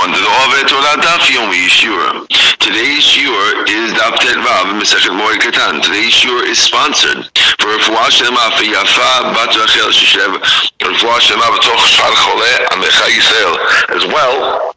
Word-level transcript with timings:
on 0.00 0.12
the 0.16 0.24
Ove 0.24 0.64
Torah 0.64 0.96
Daf 0.96 1.28
Yomi 1.28 1.68
Yeshua. 1.68 2.24
Today's 2.56 3.04
Shiur 3.04 3.68
is 3.68 3.92
Daf 3.92 4.16
Vav 4.16 4.72
Mesechet 4.80 5.12
Moed 5.12 5.36
Katan. 5.44 5.82
Today's 5.84 6.08
Shiur 6.08 6.48
is 6.48 6.56
sponsored 6.58 7.28
for 7.60 7.68
Refuah 7.68 8.08
Shlema 8.08 8.48
for 8.56 8.64
Yafa 8.64 9.36
Bat 9.36 9.52
Rachel 9.60 9.92
Shishev 9.92 10.40
Refuah 10.80 11.20
Shlema 11.20 11.52
B'toch 11.52 11.84
Shar 11.92 12.12
Choleh 12.16 12.66
Amecha 12.72 13.12
Yisrael 13.12 13.52
as 13.92 14.06
well 14.08 14.74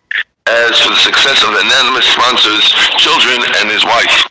as 0.47 0.77
for 0.81 0.89
the 0.91 0.99
success 0.99 1.39
of 1.43 1.55
the 1.55 1.61
anonymous 1.71 2.05
sponsors, 2.11 2.75
children, 2.99 3.39
and 3.63 3.71
his 3.71 3.85
wife. 3.87 4.27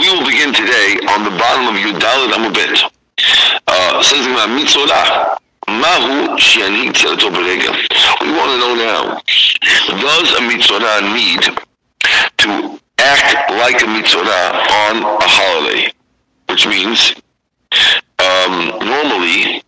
We 0.00 0.08
will 0.16 0.24
begin 0.24 0.54
today 0.54 0.96
on 1.12 1.24
the 1.24 1.36
bottom 1.36 1.68
of 1.68 1.76
Yudalad 1.76 2.32
Amubit. 2.32 2.90
Uh, 3.68 4.02
says 4.02 4.24
about 4.24 4.48
Mitzorah. 4.48 5.36
Mahu 5.68 6.36
Shianik 6.38 6.92
Tzelto 6.92 7.30
Beregel. 7.30 7.74
We 8.20 8.30
want 8.32 8.50
to 8.52 8.58
know 8.58 8.74
now, 8.74 9.20
does 10.00 10.32
a 10.32 10.40
Mitzorah 10.40 11.02
need 11.14 11.42
to 12.38 12.80
act 12.98 13.50
like 13.50 13.82
a 13.82 13.86
Mitzorah 13.86 14.52
on 14.86 15.02
a 15.02 15.28
holiday? 15.28 15.92
Which 16.48 16.66
means, 16.66 17.14
um, 18.18 18.78
normally, 18.78 19.62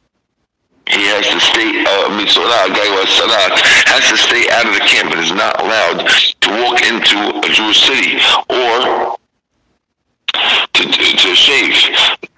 he 0.87 1.05
has 1.13 1.29
to 1.29 1.41
stay, 1.41 1.83
uh, 1.83 2.09
Mitzorah, 2.15 2.67
a 2.67 2.71
guy 2.71 2.87
who 2.87 2.97
has 3.03 3.11
Sarat, 3.11 3.59
has 3.87 4.09
to 4.09 4.17
stay 4.17 4.49
out 4.53 4.67
of 4.67 4.75
the 4.75 4.81
camp 4.87 5.13
and 5.13 5.21
is 5.21 5.33
not 5.33 5.61
allowed 5.61 6.09
to 6.41 6.49
walk 6.63 6.81
into 6.83 7.19
a 7.45 7.49
Jewish 7.53 7.83
city 7.85 8.17
or 8.49 9.17
to, 10.73 10.83
to, 10.85 11.17
to 11.17 11.35
shave. 11.35 11.75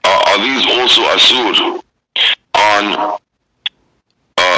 Uh, 0.02 0.23
are 0.29 0.38
these 0.38 0.66
also 0.66 1.02
Asur 1.02 1.82
on 2.54 3.18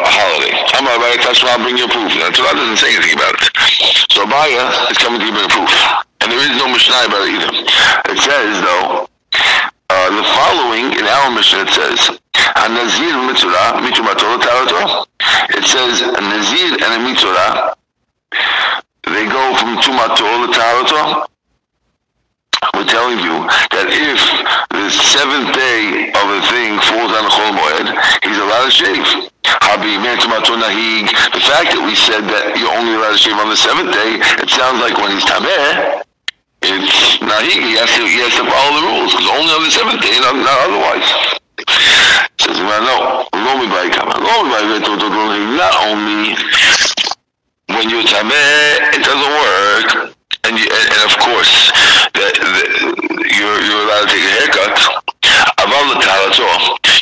a 0.03 0.13
holiday. 0.13 0.55
I'm 0.75 0.85
not 0.85 0.99
right, 0.99 1.19
that's 1.23 1.43
why 1.43 1.55
I'll 1.55 1.63
bring 1.63 1.79
you 1.79 1.87
proof. 1.87 2.13
Now, 2.19 2.31
Torah 2.35 2.59
doesn't 2.59 2.83
say 2.83 2.91
anything 2.95 3.17
about 3.17 3.35
it. 3.39 3.43
So 4.11 4.27
Abaya 4.27 4.91
is 4.91 4.99
coming 4.99 5.23
to 5.23 5.29
me 5.31 5.47
proof. 5.49 5.73
And 6.23 6.31
there 6.31 6.43
is 6.43 6.55
no 6.59 6.71
Mishnah 6.71 7.07
about 7.07 7.27
it 7.27 7.35
either. 7.35 7.53
It 8.11 8.19
says, 8.23 8.51
though, 8.63 9.09
uh, 9.91 10.09
the 10.15 10.25
following 10.39 10.95
in 10.99 11.05
our 11.07 11.31
Mishnah, 11.31 11.67
it 11.67 11.73
says, 11.75 12.19
a 12.57 12.69
Nazir 12.69 13.17
mitzvah, 13.27 13.81
mitzvah 13.83 14.15
It 15.55 15.65
says, 15.67 16.03
a 16.03 16.21
Nazir 16.21 16.79
and 16.79 16.93
a 16.95 17.01
mitzvah, 17.03 17.75
they 19.07 19.27
go 19.27 19.43
from 19.59 19.77
Tumator 19.79 20.17
to 20.17 20.49
Tarator. 20.55 21.27
We're 22.71 22.87
telling 22.87 23.19
you 23.19 23.43
that 23.75 23.91
if 23.91 24.23
the 24.71 24.87
seventh 24.87 25.51
day 25.51 26.15
of 26.15 26.27
a 26.31 26.39
thing 26.47 26.79
falls 26.87 27.11
on 27.11 27.27
a 27.27 27.33
Chol 27.35 27.59
Moed, 27.59 27.91
he's 28.23 28.39
allowed 28.39 28.71
to 28.71 28.71
shave. 28.71 29.03
The 29.43 31.43
fact 31.43 31.75
that 31.75 31.83
we 31.83 31.99
said 31.99 32.23
that 32.31 32.55
you're 32.55 32.71
only 32.71 32.95
allowed 32.95 33.19
to 33.19 33.21
shave 33.23 33.35
on 33.35 33.51
the 33.51 33.59
seventh 33.59 33.91
day, 33.91 34.23
it 34.39 34.47
sounds 34.47 34.79
like 34.79 34.95
when 34.95 35.11
he's 35.11 35.27
tameh, 35.27 36.07
it's 36.63 37.19
nahig. 37.19 37.67
He 37.67 37.75
has 37.83 37.91
to 37.99 38.07
he 38.07 38.23
has 38.23 38.31
to 38.39 38.47
follow 38.47 38.79
the 38.79 38.87
rules 38.95 39.11
because 39.11 39.27
only 39.27 39.51
on 39.59 39.67
the 39.67 39.75
seventh 39.75 39.99
day, 39.99 40.15
not, 40.23 40.39
not 40.39 40.71
otherwise. 40.71 41.35
Says 42.39 42.63
no, 42.63 43.27
not 45.59 45.75
only 45.91 46.39
when 47.75 47.91
you're 47.91 48.07
tameh, 48.07 48.95
it 48.95 49.03
doesn't 49.03 49.35
work, 49.35 50.15
and 50.45 50.59
you, 50.59 50.67
and, 50.67 51.03
of 51.07 51.15
course, 51.19 51.71
the, 52.15 52.27
the, 52.35 52.63
you're 53.39 53.61
you're 53.63 53.83
allowed 53.87 54.07
to 54.07 54.13
take 54.13 54.27
a 54.27 54.33
haircut. 54.43 55.03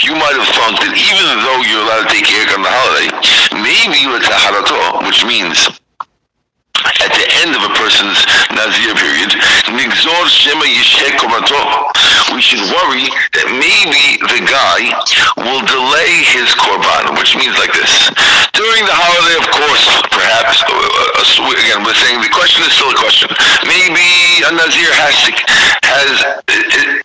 You 0.02 0.16
might 0.16 0.34
have 0.34 0.48
thought 0.48 0.74
that 0.80 0.91
even 0.91 1.22
though 1.44 1.62
you're 1.70 1.83
allowed 1.86 2.08
to 2.08 2.11
take 2.11 2.27
a 2.27 2.34
haircut 2.34 2.56
on 2.58 2.62
the 2.62 2.72
holiday, 2.72 3.08
maybe 3.62 4.11
it's 4.11 4.27
a 4.27 4.38
harato, 4.42 5.06
which 5.06 5.24
means 5.24 5.80
at 7.00 7.12
the 7.12 7.27
end 7.45 7.56
of 7.56 7.62
a 7.64 7.73
person's 7.77 8.19
Nazir 8.53 8.95
period, 8.95 9.33
we 12.41 12.48
should 12.48 12.64
worry 12.73 13.05
that 13.36 13.52
maybe 13.52 14.17
the 14.24 14.41
guy 14.48 14.89
will 15.36 15.61
delay 15.69 16.24
his 16.33 16.48
korban, 16.57 17.13
which 17.20 17.36
means 17.36 17.52
like 17.61 17.69
this. 17.77 18.08
During 18.57 18.89
the 18.89 18.96
holiday, 18.96 19.36
of 19.36 19.48
course, 19.52 19.85
perhaps, 20.08 20.64
uh, 20.64 20.73
uh, 20.73 21.52
again, 21.52 21.85
we're 21.85 22.01
saying 22.01 22.23
the 22.24 22.33
question 22.33 22.64
is 22.64 22.73
still 22.73 22.89
a 22.89 22.96
question. 22.96 23.29
Maybe 23.69 24.08
a 24.48 24.57
Nazir 24.57 24.89
has 24.89 25.14
to, 25.29 25.30
has, 25.85 26.13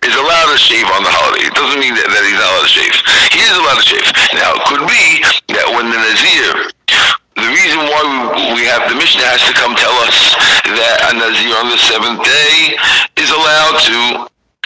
is 0.08 0.16
allowed 0.16 0.48
to 0.54 0.58
shave 0.58 0.88
on 0.94 1.04
the 1.04 1.12
holiday. 1.12 1.44
It 1.44 1.54
doesn't 1.58 1.80
mean 1.84 1.92
that, 2.00 2.08
that 2.08 2.22
he's 2.24 2.40
not 2.40 2.48
allowed 2.56 2.64
to 2.64 2.72
shave. 2.72 2.96
He 3.36 3.40
is 3.44 3.54
allowed 3.60 3.78
to 3.82 3.86
shave. 3.86 4.08
Now, 4.40 4.56
it 4.56 4.62
could 4.72 4.84
be 4.88 5.04
that 5.52 5.68
when 5.76 5.92
the 5.92 6.00
Nazir 6.00 6.72
the 7.36 7.48
reason 7.52 7.80
why 7.84 8.00
we, 8.32 8.60
we 8.60 8.62
have 8.64 8.88
the 8.88 8.96
Mishnah 8.96 9.28
has 9.28 9.44
to 9.44 9.52
come 9.52 9.76
tell 9.76 9.92
us 10.08 10.16
that 10.72 11.12
a 11.12 11.20
Nazir 11.20 11.52
on 11.60 11.68
the 11.68 11.76
seventh 11.76 12.24
day 12.24 12.72
is 13.20 13.28
allowed 13.28 13.76
to 13.76 13.96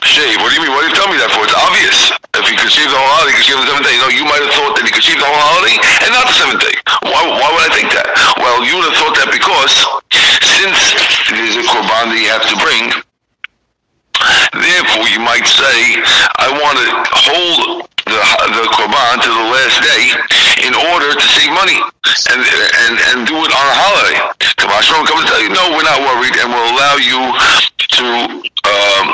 shave. 0.06 0.38
What 0.38 0.54
do 0.54 0.62
you 0.62 0.62
mean? 0.62 0.72
Why 0.72 0.86
do 0.86 0.94
you 0.94 0.96
tell 0.96 1.10
me 1.10 1.18
that 1.18 1.34
for? 1.34 1.42
It's 1.42 1.58
obvious. 1.58 2.14
If 2.38 2.46
he 2.46 2.54
could 2.54 2.70
shave 2.70 2.86
the 2.86 2.94
whole 2.94 3.10
holiday, 3.18 3.34
he 3.34 3.42
could 3.42 3.48
shave 3.50 3.58
the 3.58 3.68
seventh 3.74 3.86
day. 3.90 3.96
No, 3.98 4.06
you 4.14 4.22
might 4.22 4.38
have 4.38 4.54
thought 4.54 4.78
that 4.78 4.86
he 4.86 4.92
could 4.94 5.02
shave 5.02 5.18
the 5.18 5.26
whole 5.26 5.42
holiday 5.50 5.76
and 6.06 6.10
not 6.14 6.30
the 6.30 6.36
seventh 6.38 6.62
day. 6.62 6.76
Why, 7.10 7.20
why 7.26 7.48
would 7.50 7.64
I 7.66 7.72
think 7.74 7.90
that? 7.90 8.06
Well, 8.38 8.62
you 8.62 8.78
would 8.78 8.86
have 8.86 8.98
thought 9.02 9.18
that 9.18 9.34
because 9.34 9.74
since 10.62 10.78
there's 11.26 11.58
a 11.58 11.66
korban 11.66 12.14
that 12.14 12.20
you 12.22 12.30
have 12.30 12.46
to 12.46 12.56
bring, 12.62 12.94
therefore 14.54 15.10
you 15.10 15.18
might 15.18 15.44
say, 15.44 15.98
I 16.38 16.54
want 16.54 16.78
to 16.78 16.86
hold 17.10 17.90
the, 18.06 18.20
the 18.56 18.64
korban 18.78 19.18
to 19.26 19.30
the 19.30 19.46
last 19.58 19.82
day 19.82 20.14
in 20.60 20.74
order 20.92 21.12
to 21.16 21.26
save 21.36 21.52
money 21.52 21.78
and 22.30 22.40
and, 22.40 22.94
and 23.12 23.18
do 23.26 23.36
it 23.36 23.52
on 23.52 23.64
a 23.66 23.76
holiday. 23.76 24.16
Kamashron 24.60 25.08
come 25.08 25.20
and 25.20 25.28
tell 25.28 25.40
you, 25.40 25.50
no, 25.50 25.72
we're 25.72 25.86
not 25.86 26.00
worried, 26.04 26.36
and 26.36 26.48
we'll 26.52 26.70
allow 26.76 26.96
you 27.00 27.20
to 27.96 28.06
um, 28.68 29.06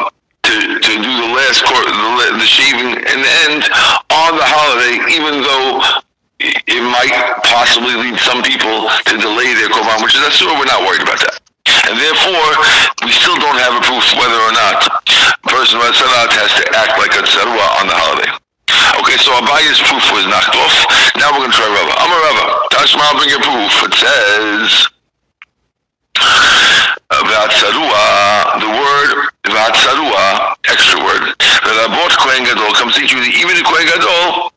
to 0.42 0.54
to 0.78 0.92
do 0.98 1.12
the 1.22 1.30
last 1.34 1.62
court, 1.66 1.86
the, 1.86 2.38
the 2.38 2.48
shaving 2.48 2.98
and 2.98 3.18
the 3.22 3.32
end 3.50 3.62
on 4.10 4.38
the 4.38 4.46
holiday, 4.46 4.94
even 5.14 5.42
though 5.42 6.02
it 6.38 6.82
might 6.84 7.14
possibly 7.44 7.94
lead 7.96 8.18
some 8.20 8.42
people 8.42 8.90
to 9.08 9.14
delay 9.18 9.54
their 9.56 9.70
korban, 9.72 10.02
which 10.04 10.14
is 10.14 10.20
that's 10.20 10.36
sure 10.36 10.52
we're 10.54 10.68
not 10.68 10.84
worried 10.84 11.02
about 11.02 11.18
that. 11.18 11.40
And 11.88 11.98
therefore, 11.98 12.50
we 13.02 13.10
still 13.10 13.38
don't 13.38 13.58
have 13.58 13.74
a 13.74 13.82
proof 13.82 14.04
whether 14.18 14.38
or 14.38 14.54
not 14.54 14.86
a 14.86 15.48
person 15.48 15.78
who 15.78 15.86
has 15.86 15.98
has 15.98 16.52
to 16.58 16.64
act 16.74 16.98
like 16.98 17.14
a 17.14 17.22
tzarua 17.22 17.66
on 17.80 17.86
the 17.86 17.94
holiday. 17.94 18.45
Okay, 18.70 19.16
so 19.18 19.30
Abaya's 19.38 19.80
proof 19.86 20.02
was 20.12 20.26
knocked 20.26 20.56
off. 20.56 20.76
Now 21.16 21.30
we're 21.32 21.46
going 21.46 21.50
to 21.50 21.56
try 21.56 21.68
Rava. 21.68 21.94
I'm 21.96 22.10
a 22.10 22.18
Rava. 22.18 22.66
I'll 22.98 23.16
bring 23.18 23.30
your 23.30 23.40
proof. 23.40 23.72
It 23.84 23.94
says, 23.94 24.88
Vatsarua, 27.10 28.60
the 28.60 28.68
word 28.68 29.28
Vatsarua, 29.44 30.54
extra 30.64 30.98
word, 31.04 31.34
that 31.38 31.88
bought 31.90 32.16
Kohen 32.18 32.44
Gadol 32.44 32.72
comes 32.74 32.94
to 32.96 33.02
you, 33.02 33.22
even 33.40 33.56
the 33.56 33.62
Kohen 33.62 33.86
Gadol 33.86 34.52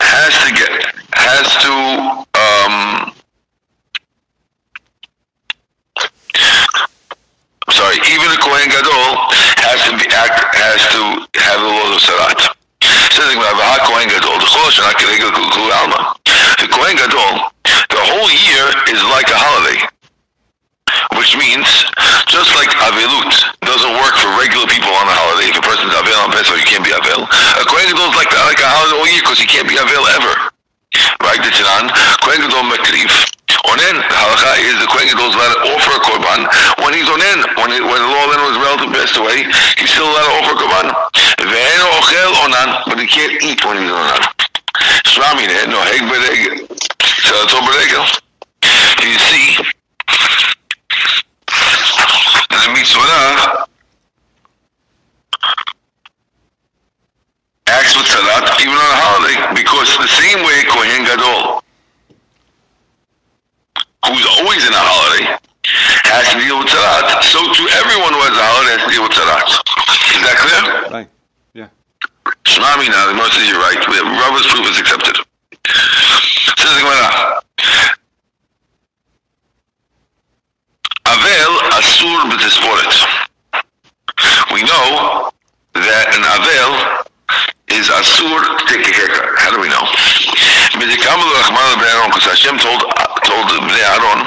has 0.00 0.32
to 0.44 0.50
get, 0.54 0.70
has 1.12 1.46
to, 1.62 1.72
um, 2.38 3.12
I'm 7.70 7.78
sorry, 7.78 8.02
even 8.10 8.26
the 8.34 8.42
Kohen 8.42 8.66
Gadol 8.66 9.30
has 9.62 9.78
to 9.86 9.94
be 9.94 10.02
act, 10.10 10.42
has 10.58 10.82
to 10.90 11.22
have 11.38 11.62
the 11.62 11.70
laws 11.70 11.94
of 11.94 12.02
Sarat. 12.02 12.50
The 16.58 16.66
Kohen 16.66 16.98
Gadol, 16.98 17.46
the 17.62 18.02
whole 18.10 18.26
year 18.26 18.74
is 18.90 18.98
like 19.14 19.30
a 19.30 19.38
holiday. 19.38 19.86
Which 21.14 21.38
means, 21.38 21.70
just 22.26 22.50
like 22.58 22.74
Avelut 22.82 23.38
doesn't 23.62 23.94
work 24.02 24.18
for 24.18 24.34
regular 24.34 24.66
people 24.66 24.90
on 24.90 25.06
a 25.06 25.14
holiday, 25.14 25.54
if 25.54 25.54
a 25.54 25.62
person's 25.62 25.94
Avel 25.94 26.26
on 26.26 26.34
Pesach, 26.34 26.58
you 26.58 26.66
can't 26.66 26.82
be 26.82 26.90
Avel. 26.90 27.22
A 27.22 27.62
Kohen 27.70 27.86
Gadol 27.86 28.10
is 28.10 28.18
like, 28.18 28.34
like 28.34 28.58
a 28.58 28.66
holiday 28.66 28.98
all 28.98 29.06
year 29.06 29.22
because 29.22 29.38
he 29.38 29.46
can't 29.46 29.70
be 29.70 29.78
Avel 29.78 30.10
ever. 30.18 30.34
Right? 31.22 31.38
The 31.38 31.54
Tanan, 31.54 31.86
Kohen 32.18 32.42
Gadol 32.50 32.66
Mekriv, 32.66 33.14
Onen, 33.68 33.96
halacha 34.00 34.56
is 34.64 34.80
the 34.80 34.88
Kohen 34.88 35.08
Gadol 35.12 35.28
is 35.28 35.36
to 35.36 35.68
offer 35.76 35.92
a 35.92 36.00
korban 36.00 36.48
when 36.80 36.94
he's 36.94 37.04
onen. 37.04 37.44
When, 37.60 37.70
it, 37.76 37.84
when 37.84 38.00
the 38.00 38.08
law 38.08 38.24
then 38.32 38.40
was 38.40 38.56
relative 38.56 38.88
passed 38.88 39.16
away, 39.20 39.44
he's 39.76 39.90
still 39.90 40.08
allowed 40.08 40.24
to 40.24 40.34
offer 40.40 40.54
a 40.54 40.60
korban. 40.60 40.86
Ve'en 41.44 41.82
ochel 42.00 42.32
onan, 42.40 42.70
but 42.88 42.98
he 42.98 43.06
can't 43.06 43.36
eat 43.44 43.60
when 43.64 43.76
he's 43.76 43.92
onan. 43.92 44.22
Shmami 45.04 45.44
ne, 45.44 45.68
no 45.68 45.76
heg 45.84 46.08
beregel. 46.08 46.64
Shalato 47.04 47.60
beregel. 47.68 48.06
You 49.04 49.18
see, 49.28 49.60
the 52.48 52.60
mitzvah 52.72 53.66
acts 57.68 57.96
with 57.96 58.06
salat 58.06 58.60
even 58.60 58.74
on 58.74 58.82
a 58.82 58.98
holiday 59.04 59.36
because 59.54 59.88
the 59.98 60.08
same 60.08 60.44
way 60.44 60.64
Kohen 60.66 61.04
Gadol 61.04 61.62
who's 64.06 64.26
always 64.40 64.62
in 64.66 64.72
a 64.72 64.80
holiday, 64.80 65.36
has 66.08 66.26
to 66.32 66.40
deal 66.40 66.58
with 66.58 66.68
Tzaraat. 66.72 67.22
So 67.22 67.38
to 67.38 67.62
everyone 67.78 68.12
who 68.16 68.22
has 68.24 68.34
a 68.34 68.42
holiday 68.42 68.72
has 68.80 68.84
to 68.88 68.90
deal 68.90 69.04
with 69.04 69.12
Tzaraat. 69.12 69.48
Is 70.16 70.22
that 70.24 70.36
clear? 70.40 70.62
Right. 70.90 71.08
Yeah. 71.54 71.68
Shmami 72.48 72.88
now, 72.88 73.06
the 73.06 73.14
most 73.14 73.36
says 73.36 73.46
you're 73.46 73.60
right. 73.60 73.78
Rava's 73.78 74.46
proof 74.48 74.66
is 74.72 74.80
accepted. 74.80 75.16
Says 76.58 76.72
the 76.74 76.82
Gemara, 76.82 77.44
Avel 81.06 81.52
Asur 81.76 82.24
B'Tisporet. 82.32 82.94
We 84.52 84.62
know 84.64 85.30
that 85.74 86.06
an 86.16 86.24
Avel 86.24 87.06
is 87.70 87.86
Asur 87.88 88.40
to 88.42 88.64
take 88.66 88.82
a 88.88 88.92
haircut. 88.92 89.38
How 89.38 89.54
do 89.54 89.60
we 89.60 89.68
know? 89.68 89.84
Because 92.10 92.36
Hashem 92.36 92.58
told 92.58 92.82
told 93.30 93.46
Bnei 93.62 93.78
Aaron 93.94 94.20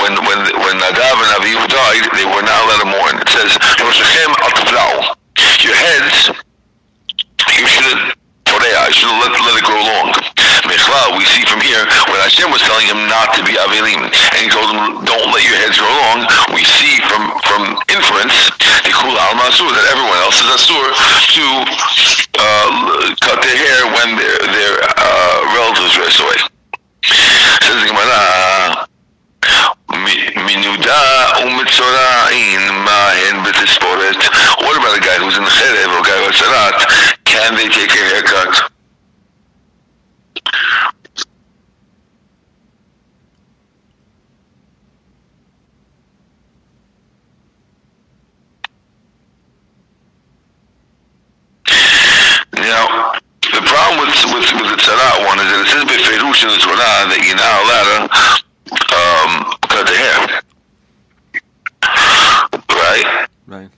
when 0.00 0.16
when 0.24 0.40
when 0.64 0.74
Nadav 0.80 1.16
and 1.20 1.30
Avihu 1.36 1.60
died, 1.68 2.04
they 2.16 2.24
were 2.24 2.40
not 2.40 2.56
allowed 2.64 2.80
to 2.80 2.88
mourn. 2.88 3.14
It 3.20 3.28
says, 3.28 3.52
Your 5.60 5.76
heads, 5.76 6.32
you 7.52 7.66
shouldn't 7.68 8.16
I 8.64 8.88
shouldn't 8.88 9.20
let, 9.20 9.32
let 9.44 9.60
it 9.60 9.64
grow 9.66 9.76
long. 9.76 10.08
We 11.18 11.24
see 11.28 11.44
from 11.44 11.60
here 11.60 11.84
when 12.08 12.18
Hashem 12.24 12.48
was 12.48 12.64
telling 12.64 12.88
him 12.88 12.96
not 13.12 13.36
to 13.36 13.44
be 13.44 13.52
Avelim, 13.60 14.08
and 14.08 14.40
he 14.40 14.48
told 14.48 14.72
him, 14.72 15.04
don't 15.04 15.28
let 15.32 15.44
your 15.44 15.56
heads 15.60 15.76
grow 15.76 15.90
long. 15.90 16.24
We 16.56 16.64
see 16.64 16.96
from 17.08 17.32
from 17.44 17.76
inference, 17.92 18.34
Al 18.88 19.34
Masur, 19.36 19.68
that 19.68 19.86
everyone 19.92 20.20
else 20.24 20.40
is 20.40 20.48
Asur 20.48 20.84
to 21.36 21.44
uh, 22.40 23.14
cut 23.20 23.40
their 23.44 23.56
hair 23.56 23.80
when 23.92 24.16
their 24.16 24.38
their 24.48 24.74
uh, 24.96 25.36
relatives 25.56 25.96
pass 25.96 26.20
away. 26.20 26.53
Says 27.03 27.81
the 27.81 27.87
Gemara. 27.87 28.85
מנודה 30.35 31.25
ומצורעין 31.43 32.71
מהן 32.71 33.43
בתספורת. 33.43 34.15
What 34.57 34.75
about 34.77 34.97
a 34.97 35.01
guy 35.01 35.17
who's 35.19 35.37
in 35.37 35.45
חרב 35.45 35.91
or 35.91 35.99
a 35.99 36.03
guy 36.03 36.25
who's 36.25 36.35
sarat? 36.41 36.77
Can 37.25 37.55
they 37.55 37.69
take 37.69 37.91
a 37.91 38.03
haircut? 38.11 38.71
Now, 52.53 52.85
the 53.55 53.61
problem 53.71 53.95
with 54.01 54.15
with, 54.33 54.47
with 54.61 54.69
the 54.71 54.79
tzara 54.83 55.25
one 55.27 55.39
is 55.39 55.49
that 55.51 55.61
it 55.65 55.69
in 56.42 56.48
the 56.50 56.58
Torah 56.58 57.06
that 57.06 57.20
you're 57.22 57.36
not 57.38 57.62
allowed 57.62 57.84
to 57.84 58.96
um, 58.96 59.54
cut 59.70 59.86
the 59.86 59.94
hair, 59.94 60.18
right? 62.74 63.28
Right. 63.46 63.70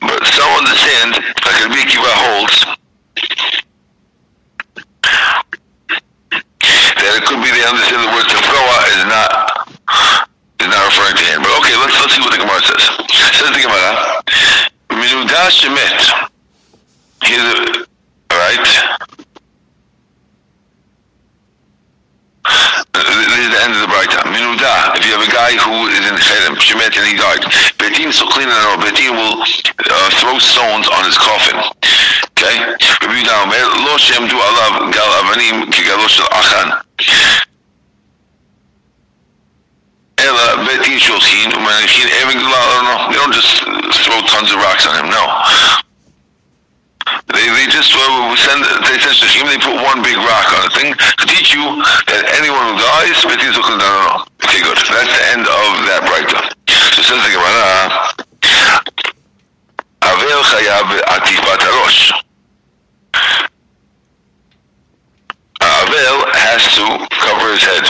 But 0.00 0.20
some 0.32 0.50
understand, 0.58 1.12
like 1.44 1.58
Rabbi 1.62 1.78
Akiva 1.86 2.12
holds, 2.18 2.56
that 6.98 7.12
it 7.18 7.24
could 7.28 7.38
be 7.44 7.50
they 7.52 7.62
understand 7.62 8.02
the 8.02 8.10
word 8.10 8.26
tefroa 8.26 8.76
is 8.90 9.04
not 9.06 9.30
is 10.58 10.68
not 10.68 10.82
referring 10.88 11.16
to 11.20 11.24
him. 11.30 11.42
But 11.42 11.52
okay, 11.62 11.76
let's 11.78 11.94
let's 12.00 12.14
see 12.16 12.22
what 12.22 12.32
the 12.32 12.40
Gemara 12.42 12.62
says. 12.64 12.82
Says 13.38 13.50
the 13.54 13.62
Gemara, 13.62 14.22
Minudah 14.90 15.50
Shemet. 15.50 16.30
Here's 17.22 17.42
a, 17.42 17.86
all 18.30 18.38
right. 18.38 18.66
This 22.92 23.48
is 23.48 23.50
the 23.54 23.60
end 23.62 23.72
of 23.74 23.80
the 23.80 23.90
bright 23.90 24.10
time. 24.10 24.34
Minudah, 24.34 24.98
if 24.98 25.06
you 25.06 25.12
have 25.14 25.22
a 25.22 25.30
guy 25.30 25.54
who 25.56 25.86
is 25.88 26.02
in 26.06 26.16
Cherem, 26.18 26.58
Shemet, 26.58 26.94
and 26.98 27.06
he 27.06 27.14
died, 27.16 27.40
Betin 27.78 28.10
Suklina, 28.10 28.52
no, 28.66 28.82
Betin 28.82 29.14
will 29.14 29.40
uh, 29.42 30.10
throw 30.18 30.38
stones 30.38 30.88
on 30.90 31.04
his 31.06 31.16
coffin. 31.16 31.56
Okay? 32.34 32.58
Rabbi 32.58 33.22
Yehuda 33.22 33.46
Omer, 33.46 33.64
Lo 33.86 33.96
Shem 33.96 34.26
Du 34.26 34.34
Alav 34.34 34.92
Gal 34.92 35.10
Avanim 35.22 35.70
Kigalo 35.70 36.08
Shel 36.08 36.26
Achan. 36.32 36.82
Ela 40.18 40.66
Betin 40.66 40.98
Shulchin, 40.98 41.50
Umanishin, 41.54 42.10
Even 42.22 42.38
Gula, 42.42 42.60
no, 42.82 43.06
they 43.10 43.16
don't 43.16 43.32
just 43.32 43.62
throw 44.12 44.20
tons 44.28 44.52
of 44.52 44.60
rocks 44.60 44.84
on 44.84 44.92
him, 45.00 45.08
no. 45.08 45.24
They, 47.32 47.48
they 47.48 47.66
just 47.72 47.96
uh, 47.96 48.36
send 48.36 48.60
they 48.84 49.00
send 49.00 49.16
shachim. 49.16 49.48
They 49.48 49.56
put 49.58 49.74
one 49.74 50.04
big 50.04 50.16
rock 50.20 50.52
on 50.52 50.68
the 50.68 50.72
thing 50.76 50.92
to 50.92 51.24
teach 51.26 51.56
you 51.56 51.64
that 52.12 52.22
anyone 52.36 52.62
who 52.68 52.76
dies, 52.76 53.24
no, 53.24 53.32
no. 53.80 54.24
Okay, 54.44 54.60
good. 54.60 54.76
That's 54.76 55.08
the 55.08 55.24
end 55.32 55.48
of 55.48 55.68
that 55.88 56.04
brayta. 56.04 56.52
So 56.92 57.00
says 57.02 57.20
the 57.24 57.32
Gemara, 57.32 57.88
Avel 60.04 60.42
chayav. 60.52 60.92
Avel 65.72 66.18
has 66.36 66.60
to 66.76 66.84
cover 67.16 67.48
his 67.56 67.64
head. 67.64 67.88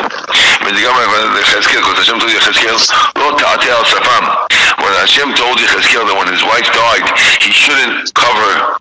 When 4.78 4.92
Hashem 5.02 5.34
told 5.34 5.58
Yechezkel, 5.58 6.06
that 6.06 6.14
when 6.14 6.30
his 6.30 6.46
wife 6.46 6.70
died, 6.70 7.06
he 7.42 7.50
shouldn't 7.50 8.14
cover 8.14 8.78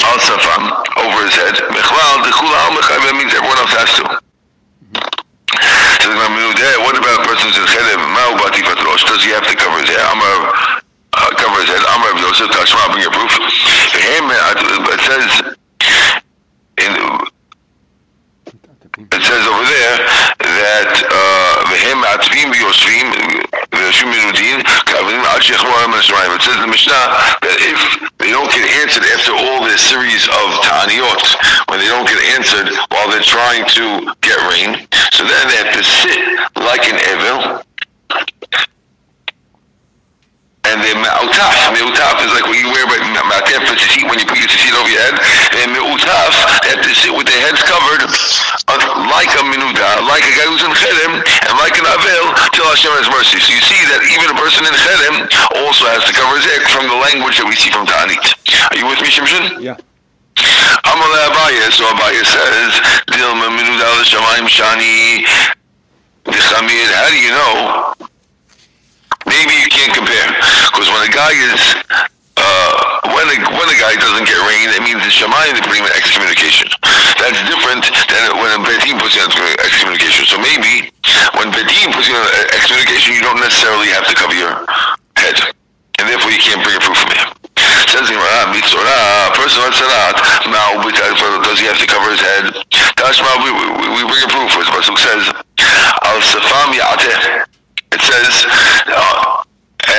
al 0.00 0.18
safam 0.22 0.70
over 1.02 1.26
his 1.26 1.34
head. 1.34 1.58
Means 3.18 3.34
everyone 3.34 3.58
else 3.58 3.74
has 3.74 3.90
to. 3.98 4.04
What 6.80 6.96
about 6.96 7.18
a 7.18 7.24
person 7.26 7.50
who's 7.50 7.58
in 7.58 7.66
chedev? 7.66 7.98
Does 9.10 9.22
he 9.26 9.30
have 9.34 9.46
to 9.46 9.54
cover 9.58 9.78
his 9.82 9.90
hair? 9.90 10.06
Amar 10.06 10.54
uh, 11.12 11.30
cover 11.34 11.60
his 11.60 11.68
head. 11.68 11.82
Amar 11.82 12.14
Yosef 12.14 12.48
Tashma, 12.54 12.94
bring 12.94 13.02
your 13.02 13.10
proof. 13.10 13.34
It 13.92 15.00
says 15.02 15.59
in, 16.80 16.92
it 18.90 19.22
says 19.22 19.44
over 19.46 19.66
there 19.68 19.96
that 20.40 20.92
uh, 21.06 21.70
v'hem 21.70 22.00
atvim 22.02 22.50
v'yosvim 22.50 23.08
minudin. 23.80 24.60
It 26.40 26.42
says 26.42 26.56
in 26.56 26.62
the 26.62 26.72
Mishnah 26.72 27.06
that 27.44 27.58
if 27.60 27.80
they 28.18 28.30
don't 28.30 28.48
get 28.48 28.64
answered 28.80 29.04
after 29.12 29.32
all 29.36 29.64
their 29.64 29.76
series 29.76 30.24
of 30.28 30.46
taniot, 30.64 31.22
when 31.68 31.78
they 31.80 31.88
don't 31.88 32.08
get 32.08 32.20
answered 32.36 32.72
while 32.90 33.08
they're 33.10 33.24
trying 33.24 33.64
to 33.76 34.14
get 34.20 34.36
rain, 34.48 34.86
so 35.12 35.24
then 35.24 35.42
they 35.48 35.58
have 35.60 35.72
to 35.76 35.84
sit 35.84 36.16
like 36.56 36.88
an 36.88 36.96
evil, 36.96 37.60
me'utaf. 40.98 41.70
Me'utaf 41.70 42.18
is 42.24 42.30
like 42.34 42.46
what 42.46 42.58
you 42.58 42.68
wear 42.72 42.86
ma'atef 42.88 43.62
for 43.68 43.76
seat 43.78 44.06
when 44.08 44.18
you 44.18 44.26
put 44.26 44.38
your 44.38 44.50
seat 44.50 44.74
over 44.74 44.90
your 44.90 44.98
head. 44.98 45.16
And 45.62 45.70
me'utaf, 45.74 46.34
they 46.64 46.74
have 46.74 46.82
to 46.82 46.92
sit 46.94 47.12
with 47.14 47.30
their 47.30 47.40
heads 47.46 47.62
covered 47.62 48.02
uh, 48.06 48.78
like 49.10 49.30
a 49.38 49.42
minuta, 49.46 50.02
like 50.06 50.24
a 50.26 50.32
guy 50.34 50.46
who's 50.50 50.64
in 50.66 50.72
cherem, 50.74 51.22
and 51.22 51.54
like 51.60 51.76
an 51.78 51.86
avel, 51.86 52.26
till 52.56 52.66
Hashem 52.66 52.92
has 52.98 53.06
mercy. 53.10 53.38
So 53.38 53.54
you 53.54 53.62
see 53.62 53.80
that 53.94 54.00
even 54.10 54.32
a 54.32 54.36
person 54.38 54.66
in 54.66 54.74
cherem 54.74 55.16
also 55.62 55.86
has 55.90 56.02
to 56.08 56.12
cover 56.14 56.34
his 56.38 56.46
head 56.46 56.62
from 56.70 56.90
the 56.90 56.98
language 56.98 57.38
that 57.38 57.46
we 57.46 57.54
see 57.54 57.70
from 57.70 57.86
Ta'anit. 57.86 58.24
Are 58.70 58.78
you 58.78 58.86
with 58.86 59.00
me, 59.02 59.10
Shimshon? 59.10 59.62
Yeah. 59.62 59.78
Amalei 60.86 61.26
Abaye, 61.28 61.70
so 61.70 61.84
Abaye 61.84 62.24
says, 62.24 62.72
Dilma 63.10 63.50
minuta 63.52 63.88
l'shamayim 64.00 64.48
shani 64.48 65.24
How 66.26 67.08
do 67.08 67.16
you 67.16 67.30
know 67.30 68.09
maybe 69.26 69.52
you 69.58 69.68
can't 69.68 69.92
compare 69.92 70.28
because 70.72 70.88
when 70.88 71.02
a 71.04 71.12
guy 71.12 71.32
is 71.32 71.60
uh, 72.40 72.72
when 73.12 73.26
a 73.28 73.36
when 73.52 73.68
a 73.68 73.78
guy 73.78 73.92
doesn't 74.00 74.24
get 74.24 74.38
rain, 74.48 74.72
it 74.72 74.80
means 74.80 75.00
the 75.04 75.12
shamayim 75.12 75.52
they 75.52 75.64
put 75.64 75.76
him 75.76 75.84
in 75.84 75.92
excommunication. 75.92 76.68
That's 77.20 77.40
different 77.44 77.84
than 78.08 78.22
when 78.40 78.50
a 78.56 78.60
bedim 78.64 78.96
puts 78.96 79.16
you 79.16 79.24
in 79.24 79.32
excommunication. 79.60 80.24
So 80.24 80.40
maybe 80.40 80.88
when 81.36 81.52
bedim 81.52 81.92
puts 81.92 82.08
you 82.08 82.16
in 82.16 82.24
excommunication, 82.56 83.12
you 83.12 83.22
don't 83.22 83.40
necessarily 83.40 83.92
have 83.92 84.08
to 84.08 84.14
cover 84.16 84.32
your 84.32 84.56
head, 85.20 85.36
and 86.00 86.08
therefore 86.08 86.32
you 86.32 86.40
can't 86.40 86.64
bring 86.64 86.76
a 86.76 86.82
proof 86.82 86.96
from 86.96 87.12
here. 87.12 87.28
Says 87.92 88.08
the 88.08 88.14
Gemara, 88.14 88.54
mitzorah, 88.54 89.34
person 89.34 89.60
on 89.66 89.72
does 91.42 91.58
he 91.58 91.66
have 91.66 91.78
to 91.78 91.86
cover 91.86 92.10
his 92.10 92.20
head? 92.20 92.44
Tashma, 92.96 93.42
we, 93.44 93.50
we, 93.52 93.88
we 93.96 94.02
bring 94.06 94.22
a 94.24 94.28
proof. 94.28 94.54
As 94.56 94.68
Pasuk 94.70 94.96
says, 94.96 95.26
al 96.02 96.20
safam 96.20 96.72
ya'ateh. 96.72 97.39
It 98.00 98.08
says, 98.08 98.48
uh, 98.88 99.44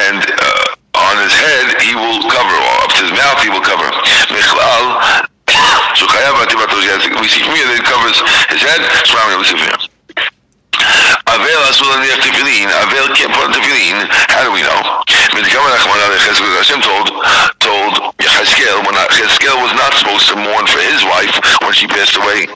and 0.09 0.25
uh, 0.25 0.97
on 0.97 1.21
his 1.21 1.37
head 1.37 1.77
he 1.85 1.93
will 1.93 2.17
cover, 2.33 2.49
or 2.49 2.75
up 2.81 2.89
to 2.97 3.05
his 3.05 3.13
mouth 3.13 3.37
he 3.45 3.53
will 3.53 3.61
cover. 3.61 3.85
Michlal, 4.33 5.29
we 7.21 7.27
see 7.29 7.45
from 7.45 7.53
here 7.53 7.69
that 7.69 7.77
it 7.77 7.85
covers 7.85 8.17
his 8.49 8.65
head. 8.65 8.81
Avel 11.29 11.61
asur 11.69 11.85
laniach 11.93 12.25
tefillin. 12.25 12.73
Avel 12.73 13.13
can't 13.13 13.29
put 13.37 13.45
on 13.45 13.53
tefillin. 13.53 14.09
How 14.33 14.43
do 14.43 14.51
we 14.51 14.65
know? 14.65 14.81
Hashem 16.57 16.81
told 16.81 17.07
told 17.61 17.93
Yechezkel 18.17 18.81
when 18.85 18.95
Yechezkel 18.97 19.61
was 19.61 19.73
not 19.77 19.93
supposed 19.93 20.27
to 20.29 20.35
mourn 20.35 20.65
for 20.65 20.81
his 20.81 21.05
wife 21.05 21.37
when 21.61 21.73
she 21.73 21.87
passed 21.87 22.17
away. 22.17 22.49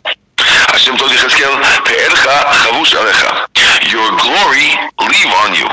Hashem 0.74 0.98
told 0.98 1.12
Yechezkel, 1.12 1.54
Pe'ercha 1.86 2.36
chavush 2.66 2.98
alecha 2.98 3.55
your 3.92 4.08
glory 4.20 4.70
leave 5.04 5.32
on 5.44 5.50
you. 5.56 5.68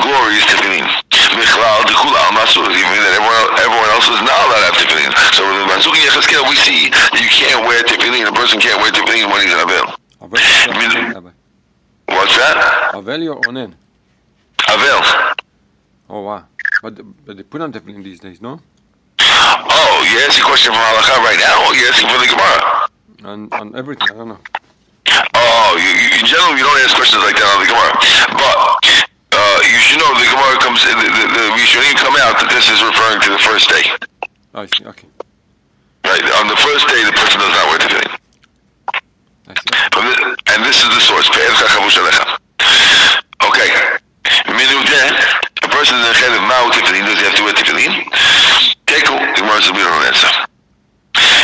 Glory 0.00 0.34
is 0.40 0.46
tefillin. 0.48 0.86
Mechlal 1.36 1.84
dekul 1.86 2.14
almasu 2.24 2.64
is 2.66 2.76
even 2.76 2.98
that 3.04 3.14
everyone, 3.20 3.46
everyone 3.60 3.90
else 3.92 4.08
is 4.08 4.20
not 4.24 4.38
allowed 4.48 4.64
to 4.64 4.68
have 4.72 4.78
tefillin. 4.80 5.12
So 5.36 5.44
with 5.44 5.60
the 5.60 5.68
Mansuki 5.68 6.00
Yecheskel 6.08 6.48
we 6.48 6.56
see 6.56 6.88
that 6.90 7.20
you 7.20 7.28
can't 7.28 7.62
wear 7.68 7.84
tefillin, 7.84 8.26
a 8.28 8.32
person 8.32 8.60
can't 8.60 8.80
wear 8.80 8.90
tefillin 8.90 9.28
when 9.30 9.44
he's 9.44 9.52
in 9.52 9.60
Avel. 9.60 9.86
What's 12.08 12.36
that? 12.36 12.92
Avel 12.94 13.36
or 13.36 13.40
Onen? 13.42 13.74
Avel. 14.68 15.34
Oh 16.08 16.22
wow. 16.22 16.46
But, 16.82 17.26
but 17.26 17.36
they 17.36 17.42
put 17.42 17.60
on 17.60 17.72
tefillin 17.72 18.02
these 18.02 18.20
days, 18.20 18.40
no? 18.40 18.60
Oh, 19.20 20.08
yes. 20.12 20.38
a 20.38 20.42
question 20.42 20.72
from 20.72 20.80
Halakha 20.80 21.16
right 21.22 21.38
now, 21.38 21.68
or 21.68 21.74
you 21.74 21.86
asking 21.88 22.08
for 22.08 22.18
the 22.18 22.26
Gemara? 22.26 22.88
On, 23.32 23.52
on 23.52 23.76
everything, 23.76 24.08
I 24.10 24.14
don't 24.14 24.28
know. 24.28 24.38
Oh, 25.34 25.76
you, 25.78 25.90
you, 25.90 26.08
in 26.20 26.26
general, 26.26 26.54
you 26.54 26.64
don't 26.64 26.80
ask 26.82 26.94
questions 26.94 27.22
like 27.22 27.36
that 27.38 27.48
on 27.50 27.58
the 27.62 27.68
Gemara. 27.70 27.94
But 28.34 28.56
uh, 29.34 29.58
you 29.66 29.78
should 29.82 29.98
know 29.98 30.10
the 30.18 30.30
Gemara 30.30 30.56
comes, 30.62 30.82
the, 30.82 30.94
the, 30.94 31.24
the 31.30 31.44
Rishonim 31.54 31.96
come 31.98 32.14
out 32.22 32.38
that 32.42 32.50
this 32.50 32.70
is 32.70 32.82
referring 32.82 33.22
to 33.26 33.30
the 33.34 33.42
first 33.42 33.70
day. 33.70 33.84
I 34.54 34.66
see, 34.66 34.86
okay. 34.86 35.06
Right? 36.02 36.26
On 36.42 36.46
the 36.50 36.58
first 36.58 36.90
day, 36.90 37.02
the 37.06 37.14
person 37.14 37.38
does 37.38 37.54
not 37.54 37.64
wear 37.70 37.78
tefillin. 37.78 38.12
I 39.46 39.54
see. 39.54 39.70
From 39.94 40.04
this, 40.10 40.18
and 40.50 40.60
this 40.66 40.78
is 40.82 40.90
the 40.90 41.02
source. 41.02 41.30
Pe'edcha 41.30 41.66
chavush 41.70 41.98
alecha. 41.98 42.26
Okay. 43.46 43.70
Minudeh, 44.50 45.06
a 45.62 45.68
person 45.70 45.96
in 45.96 46.02
the 46.02 46.14
head 46.14 46.34
of 46.34 46.42
Mao 46.50 46.70
tefillin, 46.74 47.06
does 47.06 47.18
he 47.18 47.24
have 47.26 47.36
to 47.38 47.44
wear 47.46 47.54
tefillin? 47.54 47.92
Tekel, 48.86 49.18
the 49.18 49.40
Gemara 49.42 49.62
says 49.62 49.72
we 49.72 49.82
don't 49.82 50.06
answer. 50.06 50.49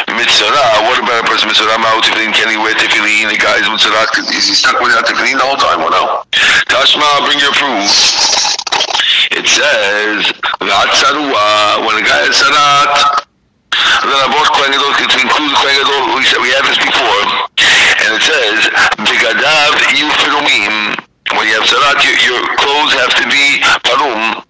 Mitzvah, 0.09 0.87
what 0.89 0.97
about 1.03 1.25
a 1.25 1.27
person 1.29 1.49
mitzvah 1.49 1.77
Mao 1.77 2.01
tefillin? 2.01 2.33
Can 2.33 2.49
he 2.49 2.57
wear 2.57 2.73
tefillin? 2.75 3.29
The 3.29 3.37
guy 3.37 3.61
is 3.61 3.69
mitzvah, 3.69 4.09
is 4.33 4.49
he 4.49 4.55
stuck 4.55 4.81
without 4.81 5.05
tefillin 5.05 5.37
the 5.37 5.45
whole 5.45 5.61
time? 5.61 5.81
Well, 5.85 5.93
no. 5.93 6.25
Tashma, 6.73 7.27
bring 7.27 7.39
your 7.39 7.53
proof. 7.53 7.93
It 9.37 9.45
says, 9.45 10.33
V'atzarua, 10.65 11.85
when 11.85 12.01
a 12.01 12.05
guy 12.07 12.25
is 12.25 12.41
sarat, 12.41 13.27
then 14.07 14.17
I 14.17 14.27
bought 14.33 14.49
Kohen 14.57 14.73
Gadol 14.73 14.97
to 14.97 15.19
include 15.21 15.53
Kohen 15.53 15.77
Gadol. 15.77 16.17
We 16.17 16.25
we 16.41 16.51
had 16.57 16.65
this 16.65 16.81
before, 16.81 17.23
and 18.07 18.17
it 18.17 18.25
says 18.25 18.59
Bigadav 19.05 19.73
Yufirumim. 19.93 20.97
When 21.37 21.45
you 21.49 21.55
have 21.59 21.69
sarat, 21.69 22.01
your, 22.07 22.17
your 22.25 22.41
clothes 22.57 22.95
have 22.97 23.13
to 23.21 23.27
be 23.29 23.61
parum. 23.85 24.47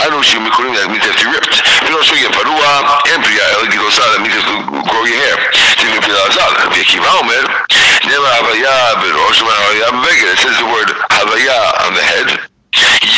Hanushim 0.00 0.44
Mikurim, 0.44 0.74
that 0.76 0.90
means 0.90 1.02
they 1.02 1.10
have 1.10 1.20
to 1.20 1.26
be 1.26 1.32
ripped. 1.32 1.56
If 1.60 1.88
you 1.88 1.94
don't 1.94 2.04
show 2.04 2.18
your 2.18 2.32
parua, 2.34 3.00
and 3.10 3.20
priya, 3.24 3.46
Gidosah, 3.72 4.06
that 4.14 4.20
means 4.20 4.34
you 4.34 4.42
have 4.42 4.50
to 4.50 4.84
grow 4.90 5.04
your 5.04 5.20
hair. 5.20 5.36
Tiv 5.80 5.92
Pilazal, 6.04 6.52
V'yakiva 6.72 7.10
Omer, 7.20 7.44
Nema 8.06 8.30
Havaya 8.38 9.00
Berosh, 9.00 9.40
Havaya 9.40 9.88
Beged. 10.04 10.28
It 10.34 10.38
says 10.42 10.56
the 10.60 10.68
word 10.68 10.90
Havaya 11.14 11.58
on 11.86 11.92
the 11.94 12.04
head, 12.04 12.28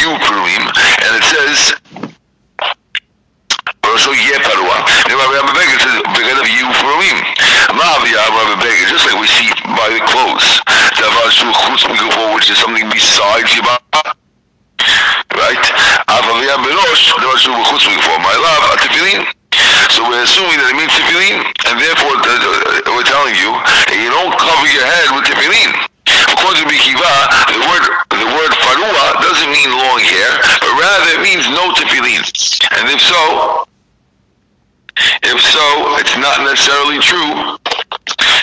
Yupurim, 0.00 0.64
and 1.04 1.12
it 1.16 1.24
says 1.26 1.74
ראשו 3.86 4.14
יהיה 4.14 4.40
פרוע, 4.40 4.76
רבי 5.10 5.38
אבא 5.38 5.52
בגד 5.52 5.80
says, 5.80 6.18
בגדיו 6.18 6.46
יהיו 6.46 6.74
פרועים. 6.80 7.22
מה 7.72 7.96
אבי 7.96 8.14
אבא 8.16 8.54
בגד? 8.54 8.88
Just 8.88 9.06
like 9.06 9.18
we 9.20 9.26
see 9.26 9.50
by 9.64 9.88
the 9.88 10.00
clothes. 10.10 10.60
דבר 10.98 11.30
שהוא 11.30 11.54
חוץ 11.54 11.84
מגופו, 11.84 12.38
which 12.38 12.50
is 12.50 12.58
something 12.58 12.90
besides 12.90 13.54
your 13.54 13.64
body. 13.64 14.19
right? 15.37 15.65
Avalia 16.07 16.55
Mirosh, 16.61 17.13
the 17.19 17.27
Mashu 17.27 17.51
Bechutz 17.53 17.85
before 17.89 18.19
my 18.19 18.35
love, 18.35 18.79
Tefillin. 18.81 19.25
So 19.91 20.07
we're 20.07 20.23
assuming 20.23 20.57
that 20.61 20.71
it 20.71 20.77
means 20.77 20.93
Tefillin, 20.95 21.43
and 21.69 21.75
therefore 21.79 22.15
uh, 22.15 22.23
uh, 22.23 22.95
we're 22.95 23.07
telling 23.07 23.35
you 23.35 23.51
that 23.89 23.97
you 23.97 24.09
don't 24.09 24.33
cover 24.37 24.67
your 24.71 24.87
head 24.87 25.07
with 25.15 25.25
Tefillin. 25.27 25.91
According 26.33 26.65
to 26.65 26.69
Bikiva, 26.69 27.13
the 27.53 27.61
word 27.69 27.85
the 28.21 28.29
word 28.37 28.51
farua 28.61 29.05
doesn't 29.21 29.51
mean 29.51 29.69
long 29.69 29.99
hair, 30.01 30.31
but 30.61 30.71
rather 30.77 31.09
it 31.17 31.21
means 31.21 31.47
no 31.49 31.71
tefillin. 31.73 32.21
And 32.77 32.89
if 32.89 33.01
so, 33.01 33.65
if 35.23 35.41
so, 35.41 35.65
it's 35.97 36.17
not 36.17 36.41
necessarily 36.43 36.99
true 36.99 37.57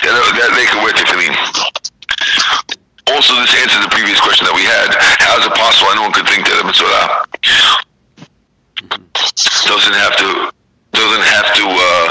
that, 0.03 0.15
uh, 0.15 0.31
that 0.39 0.51
they 0.55 0.65
can 0.65 0.83
wear 0.83 0.93
tefillin. 0.93 2.78
Also, 3.15 3.33
this 3.41 3.55
answers 3.57 3.81
the 3.81 3.89
previous 3.89 4.21
question 4.21 4.45
that 4.45 4.53
we 4.53 4.61
had. 4.61 4.93
How 5.17 5.41
is 5.41 5.45
it 5.45 5.53
possible 5.57 5.89
anyone 5.91 6.13
could 6.13 6.29
think 6.29 6.45
that 6.45 6.61
a 6.61 6.65
mitzvah 6.65 7.25
doesn't 9.65 9.97
have 9.97 10.15
to 10.21 10.29
doesn't 10.93 11.25
have 11.25 11.49
to 11.57 11.65
uh, 11.65 12.07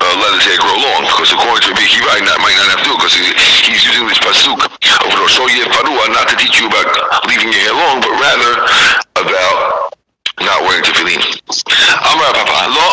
uh, 0.00 0.14
let 0.24 0.30
his 0.40 0.44
hair 0.48 0.56
grow 0.56 0.72
long? 0.72 1.04
Because 1.04 1.36
according 1.36 1.68
to 1.68 1.76
Akiva, 1.76 2.16
he 2.16 2.24
not, 2.24 2.40
might 2.40 2.56
not 2.56 2.68
have 2.72 2.82
to 2.88 2.96
because 2.96 3.12
he, 3.12 3.28
he's 3.68 3.84
using 3.84 4.08
this 4.08 4.20
pasuk 4.24 4.56
of 4.56 5.10
Rosh 5.20 5.36
Parua 5.38 6.08
not 6.08 6.32
to 6.32 6.36
teach 6.40 6.56
you 6.56 6.66
about 6.66 6.88
leaving 7.28 7.52
your 7.52 7.60
hair 7.60 7.76
long, 7.76 8.00
but 8.00 8.12
rather 8.16 8.52
about 9.20 9.92
not 10.40 10.64
wearing 10.64 10.80
tefillin. 10.80 11.20
Amar 12.08 12.32
Papa, 12.40 12.72
lo 12.72 12.88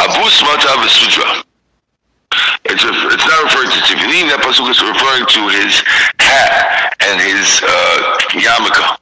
abus 0.00 0.40
mata 0.48 0.72
v'sudra. 0.80 1.44
It's, 2.64 2.82
a, 2.82 2.90
it's 2.90 3.26
not 3.26 3.44
tefillin. 4.14 4.28
That 4.30 4.40
pasuk 4.42 4.70
is 4.70 4.80
referring 4.82 5.26
to 5.26 5.40
his 5.58 5.82
hat 6.18 6.94
and 7.00 7.20
his 7.20 7.62
uh, 7.62 8.18
yarmulke. 8.38 8.98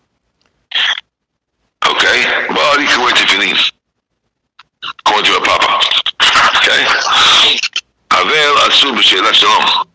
Okay, 1.84 2.18
but 2.48 2.80
he 2.80 2.86
can 2.86 3.00
wear 3.02 3.14
tefillin. 3.14 3.72
According 5.00 5.26
to 5.30 5.38
a 5.38 5.42
papa. 5.44 5.80
Okay. 6.56 6.82
Avel 8.10 8.54
asur 8.68 8.92
b'sheila 8.96 9.32
shalom. 9.32 9.86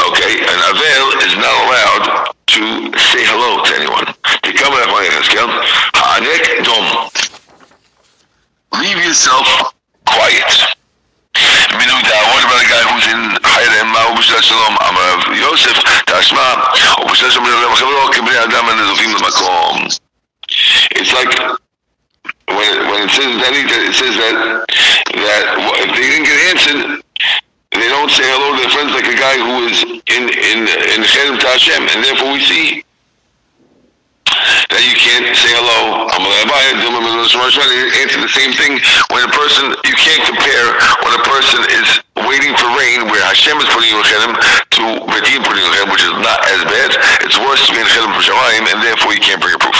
Okay, 0.00 0.32
and 0.40 0.60
Avel 0.70 1.06
is 1.26 1.34
not 1.36 1.54
allowed 1.64 2.34
to 2.46 2.62
say 2.98 3.22
hello 3.24 3.62
to 3.64 3.74
anyone. 3.76 4.06
To 4.06 4.52
come 4.52 4.72
up 4.72 4.88
on 4.88 5.04
ha'anek 5.94 6.64
dom. 6.64 7.10
Leave 8.80 9.04
yourself 9.04 9.74
quiet. 10.06 10.79
Minuta, 11.78 12.16
what 12.34 12.42
about 12.42 12.58
a 12.58 12.66
guy 12.66 12.82
who's 12.90 13.06
in 13.06 13.20
higher 13.46 13.70
Emma 13.78 14.02
Shalom, 14.18 14.74
Amar 14.82 15.38
Yosef, 15.38 15.78
Tashma, 16.10 16.66
Ubushat 17.06 17.30
Shalom, 17.30 17.46
Chavro, 17.78 18.10
Kibri 18.10 18.34
Adam, 18.34 18.66
and 18.74 18.78
Nezufim 18.82 19.14
Makom. 19.22 20.00
It's 20.98 21.12
like, 21.14 21.30
when 22.50 22.66
it, 22.74 22.82
when 22.90 23.06
it 23.06 23.12
says 23.14 23.32
that, 23.38 23.52
it 23.54 23.94
says 23.94 24.14
that, 24.18 24.36
that 25.14 25.42
if 25.78 25.90
they 25.94 26.06
didn't 26.10 26.26
get 26.26 26.38
answered, 26.50 27.02
they 27.70 27.88
don't 27.88 28.10
say 28.10 28.26
hello 28.26 28.50
to 28.50 28.66
their 28.66 28.72
friends 28.74 28.90
like 28.90 29.06
a 29.06 29.14
guy 29.14 29.38
who 29.38 29.70
is 29.70 29.78
in, 30.10 30.26
in, 30.26 30.66
in 30.66 31.06
Cherem 31.06 31.38
Tashem, 31.38 31.86
and 31.86 32.02
therefore 32.02 32.34
we 32.34 32.42
see 32.42 32.82
that 34.70 34.82
you 34.82 34.94
can't 34.98 35.30
say 35.38 35.54
hello. 35.54 36.06
I'm 36.10 36.22
going 36.22 36.34
to 36.34 36.50
answer 38.02 38.20
the 38.20 38.28
same 38.28 38.52
thing 38.54 38.78
person 39.50 39.74
you 39.82 39.98
can't 39.98 40.22
compare 40.30 40.78
when 41.02 41.10
a 41.10 41.26
person 41.26 41.58
is 41.74 41.98
waiting 42.22 42.54
for 42.54 42.70
rain 42.78 43.10
where 43.10 43.18
Hashem 43.26 43.58
is 43.58 43.66
putting 43.74 43.90
you 43.90 43.98
in 43.98 44.06
to 44.78 45.02
Redim 45.10 45.42
putting 45.42 45.66
you 45.66 45.74
in 45.82 45.90
which 45.90 46.06
is 46.06 46.14
not 46.22 46.38
as 46.54 46.62
bad. 46.70 46.94
It's 47.26 47.34
worse 47.34 47.58
to 47.66 47.74
be 47.74 47.82
in 47.82 47.86
Cherem 47.90 48.14
for 48.14 48.22
Shamayim, 48.22 48.70
and 48.70 48.78
therefore 48.78 49.10
you 49.10 49.18
can't 49.18 49.42
bring 49.42 49.50
a 49.54 49.58
proof. 49.58 49.74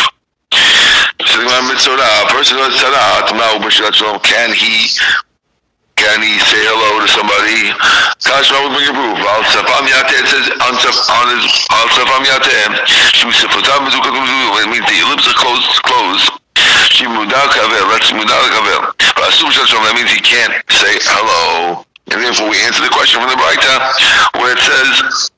A 0.50 1.22
person 2.34 2.58
who 2.58 2.66
has 2.66 2.74
can 4.26 4.50
he 4.58 4.90
can 5.94 6.18
he 6.24 6.40
say 6.50 6.66
hello 6.66 6.98
to 7.04 7.08
somebody? 7.12 7.70
Tashma 8.18 8.66
would 8.66 8.74
bring 8.74 8.90
a 8.90 8.94
proof. 8.96 9.22
Al 9.22 9.46
safam 9.54 9.86
yate, 9.86 10.18
it 10.18 10.26
says 10.26 10.50
on 10.58 10.74
his 11.30 11.46
al 11.70 11.86
safam 11.94 12.26
yate, 12.26 12.50
it 12.50 12.74
means 14.66 14.82
the 14.82 14.98
lips 15.12 15.28
are 15.28 15.36
closed, 15.38 15.70
closed. 15.84 16.39
She 16.90 17.06
mudal 17.06 17.49
kavel, 17.54 17.87
that's. 17.94 18.11
But 19.14 19.30
asum 19.30 19.50
shal 19.54 19.64
that 19.87 19.94
means 19.94 20.11
he 20.11 20.20
can't 20.20 20.52
say 20.68 20.99
hello. 21.06 21.87
And 22.11 22.18
therefore 22.20 22.50
we 22.50 22.59
answer 22.66 22.82
the 22.82 22.90
question 22.90 23.23
from 23.23 23.30
the 23.30 23.38
Braita, 23.38 23.75
where 24.42 24.52
it 24.52 24.59
says, 24.59 25.30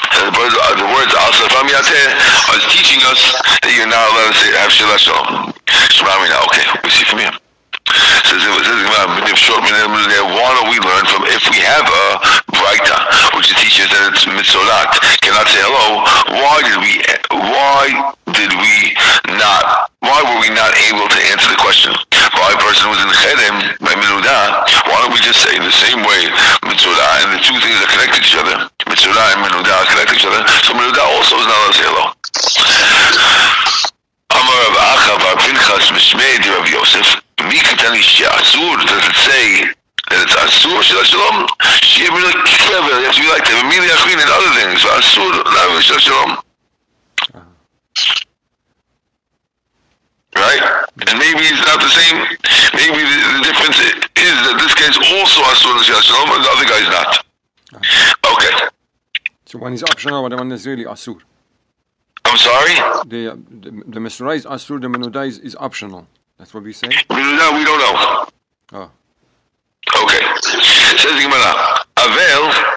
the 0.00 0.32
words, 0.32 0.56
uh, 0.56 0.74
the 0.80 0.88
words 0.88 1.12
Al 1.14 1.32
Yateh 1.68 2.08
are 2.50 2.60
teaching 2.72 3.00
us 3.06 3.36
that 3.62 3.72
you're 3.76 3.86
not 3.86 4.00
allowed 4.10 4.32
to 4.32 4.38
say 4.40 4.50
have 4.56 4.72
Shalom. 4.72 5.52
Shema 5.92 6.12
Mina. 6.24 6.40
Okay, 6.48 6.66
we 6.84 6.90
see 6.90 7.04
from 7.04 7.20
here. 7.20 7.39
Says 8.30 8.44
we 10.70 10.78
learn 10.78 11.06
from 11.10 11.26
if 11.26 11.42
we 11.50 11.58
have 11.66 11.82
a 11.82 12.06
Braita 12.54 12.98
which 13.34 13.50
teaches 13.58 13.90
that 13.90 14.14
it's 14.14 14.22
mitzolat 14.22 14.86
cannot 15.18 15.50
say 15.50 15.58
hello, 15.58 16.06
why 16.38 16.62
did 16.62 16.78
we 16.78 17.02
why 17.34 18.14
did 18.30 18.52
we 18.54 18.94
not 19.34 19.90
why 19.98 20.22
were 20.22 20.38
we 20.38 20.50
not 20.54 20.70
able 20.86 21.10
to 21.10 21.20
answer 21.34 21.50
the 21.50 21.58
question? 21.58 21.90
Why 22.38 22.54
a 22.54 22.60
person 22.62 22.86
was 22.86 23.02
in 23.02 23.10
Cherem 23.18 23.56
by 23.82 23.98
Menuda, 23.98 24.62
why 24.86 24.96
don't 25.02 25.10
we 25.10 25.20
just 25.20 25.42
say 25.42 25.58
the 25.58 25.74
same 25.74 26.06
way 26.06 26.30
Mitzvah 26.70 27.26
and 27.26 27.34
the 27.34 27.42
two 27.42 27.58
things 27.58 27.78
are 27.82 27.90
connected 27.90 28.22
to 28.22 28.28
each 28.30 28.38
other? 28.38 28.59
Rasulullah. 45.00 46.42
Right? 50.36 50.62
And 51.08 51.18
maybe 51.18 51.42
it's 51.48 51.64
not 51.66 51.80
the 51.80 51.88
same. 51.88 52.16
Maybe 52.74 53.02
the 53.02 53.42
difference 53.42 53.78
is 53.80 54.34
that 54.46 54.56
this 54.60 54.74
guy 54.74 54.88
is 54.88 54.98
also 54.98 55.40
Asur 55.42 55.74
and 56.36 56.44
the 56.44 56.50
other 56.50 56.66
guy 56.66 56.80
is 56.80 56.88
not. 56.88 57.26
Ah. 57.74 58.34
Okay. 58.34 58.54
So 59.46 59.58
one 59.58 59.72
is 59.72 59.82
optional 59.82 60.24
and 60.26 60.34
one 60.34 60.52
is 60.52 60.66
really 60.66 60.84
Asur. 60.84 61.20
I'm 62.24 62.36
sorry? 62.36 62.74
The, 63.06 63.38
the, 63.50 63.82
the 63.86 64.00
mesmerized 64.00 64.46
Asur, 64.46 64.80
the 64.80 64.88
Menuda 64.88 65.26
is, 65.26 65.56
optional. 65.56 66.06
That's 66.38 66.54
what 66.54 66.62
we 66.62 66.72
say? 66.72 66.88
Menuda, 66.88 67.54
we 67.56 67.64
don't 67.64 67.80
know. 67.80 68.28
Oh. 68.72 68.90
Okay. 70.02 70.22
Says 70.40 71.22
Gemara, 71.22 71.84
Avel 71.96 72.76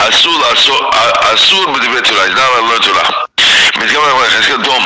Asur 0.00 1.64
b'divrei 1.76 2.00
Torah. 2.00 2.24
He's 2.24 2.34
not 2.34 2.48
allowed 2.56 2.64
to 2.64 2.68
learn 2.72 2.82
Torah. 2.88 3.08
Mizgamar 3.76 4.12
wa 4.16 4.24
Cheskel 4.32 4.64
Dom. 4.64 4.84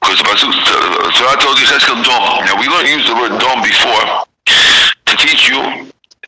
Because 0.00 0.20
the 0.20 1.12
Torah 1.20 1.36
told 1.36 1.60
you 1.60 1.66
Cheskel 1.68 2.00
Now, 2.00 2.56
we 2.56 2.64
don't 2.64 2.88
use 2.88 3.04
the 3.04 3.14
word 3.14 3.36
Dom 3.40 3.60
before 3.60 4.24
to 5.04 5.12
teach 5.20 5.48
you 5.52 5.60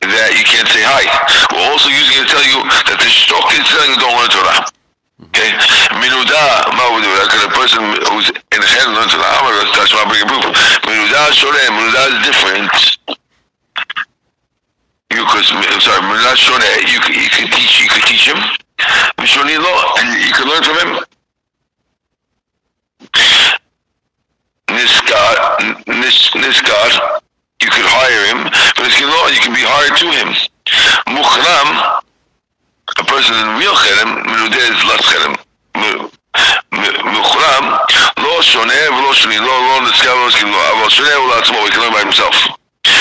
that 0.05 0.29
you 0.37 0.45
can't 0.45 0.69
say 0.69 0.85
hi. 0.85 1.09
We're 1.49 1.65
also 1.73 1.89
using 1.89 2.21
it 2.21 2.29
to 2.29 2.37
tell 2.37 2.45
you 2.45 2.61
that 2.61 3.01
the 3.01 3.09
Shtok 3.09 3.49
is 3.57 3.65
telling 3.73 3.97
you 3.97 3.99
don't 4.05 4.17
learn 4.21 4.29
Torah. 4.29 4.61
Okay? 5.33 5.51
Minuda, 5.97 6.77
ma 6.77 6.93
would 6.93 7.01
do 7.01 7.13
that? 7.17 7.33
Because 7.33 7.45
a 7.49 7.55
person 7.57 7.81
who's 8.13 8.29
in 8.53 8.61
the 8.61 8.69
head 8.69 8.93
learns 8.93 9.17
Torah, 9.17 9.33
I'm 9.33 9.49
going 9.49 9.65
to 9.65 9.73
touch 9.73 9.97
my 9.97 10.05
bring 10.13 10.21
a 10.21 10.29
proof. 10.29 10.45
Minuda, 10.85 11.33
Shoreh, 11.33 11.73
Minuda 11.73 12.03
is 12.13 12.19
different 12.29 13.17
you 15.17 15.25
could, 15.25 15.45
I'm 15.49 15.81
sorry, 15.81 15.99
I'm 16.03 16.23
not 16.23 16.37
sure 16.37 16.59
that 16.59 16.93
you 16.93 17.01
could, 17.01 17.17
you 17.17 17.31
could 17.33 17.49
teach, 17.49 17.81
you 17.81 17.89
could 17.89 18.05
teach 18.05 18.29
him, 18.29 18.37
Mishoni 19.17 19.57
law, 19.57 19.95
and 19.99 20.13
you 20.21 20.33
could 20.33 20.49
learn 20.49 20.63
from 20.63 20.77
him 20.77 20.93
Niskar, 26.06 26.06
nis, 26.06 26.30
Niskar, 26.36 27.22
you 27.62 27.70
could 27.70 27.86
hire 27.86 28.26
him, 28.34 28.44
but 28.76 28.86
Niskin 28.86 29.10
law, 29.10 29.28
you 29.30 29.42
can 29.42 29.54
be 29.54 29.62
hired 29.64 29.98
to 29.98 30.08
him. 30.14 30.30
Mukhram, 31.10 32.02
a 32.98 33.04
person 33.06 33.36
in 33.36 33.58
real 33.58 33.74
cherem, 33.74 34.24
Menudeh 34.26 34.68
is 34.74 34.82
less 34.86 35.04
cherem. 35.10 35.34
Mukhram, 37.16 37.66
lo 38.18 38.34
shoneh, 38.42 38.88
v'lo 38.94 39.12
shoni, 39.14 39.38
lo, 39.40 39.56
lo, 39.68 39.76
Niskar, 39.86 40.14
lo, 40.16 40.28
Niskin 40.30 40.52
law, 40.52 40.72
אבל 40.72 40.90
שונה 40.90 41.14
הוא 41.14 41.36
לעצמו, 41.36 41.68
he 41.68 41.72
can 41.72 41.80
learn 41.82 41.94
by 41.94 42.02
himself. 42.02 42.58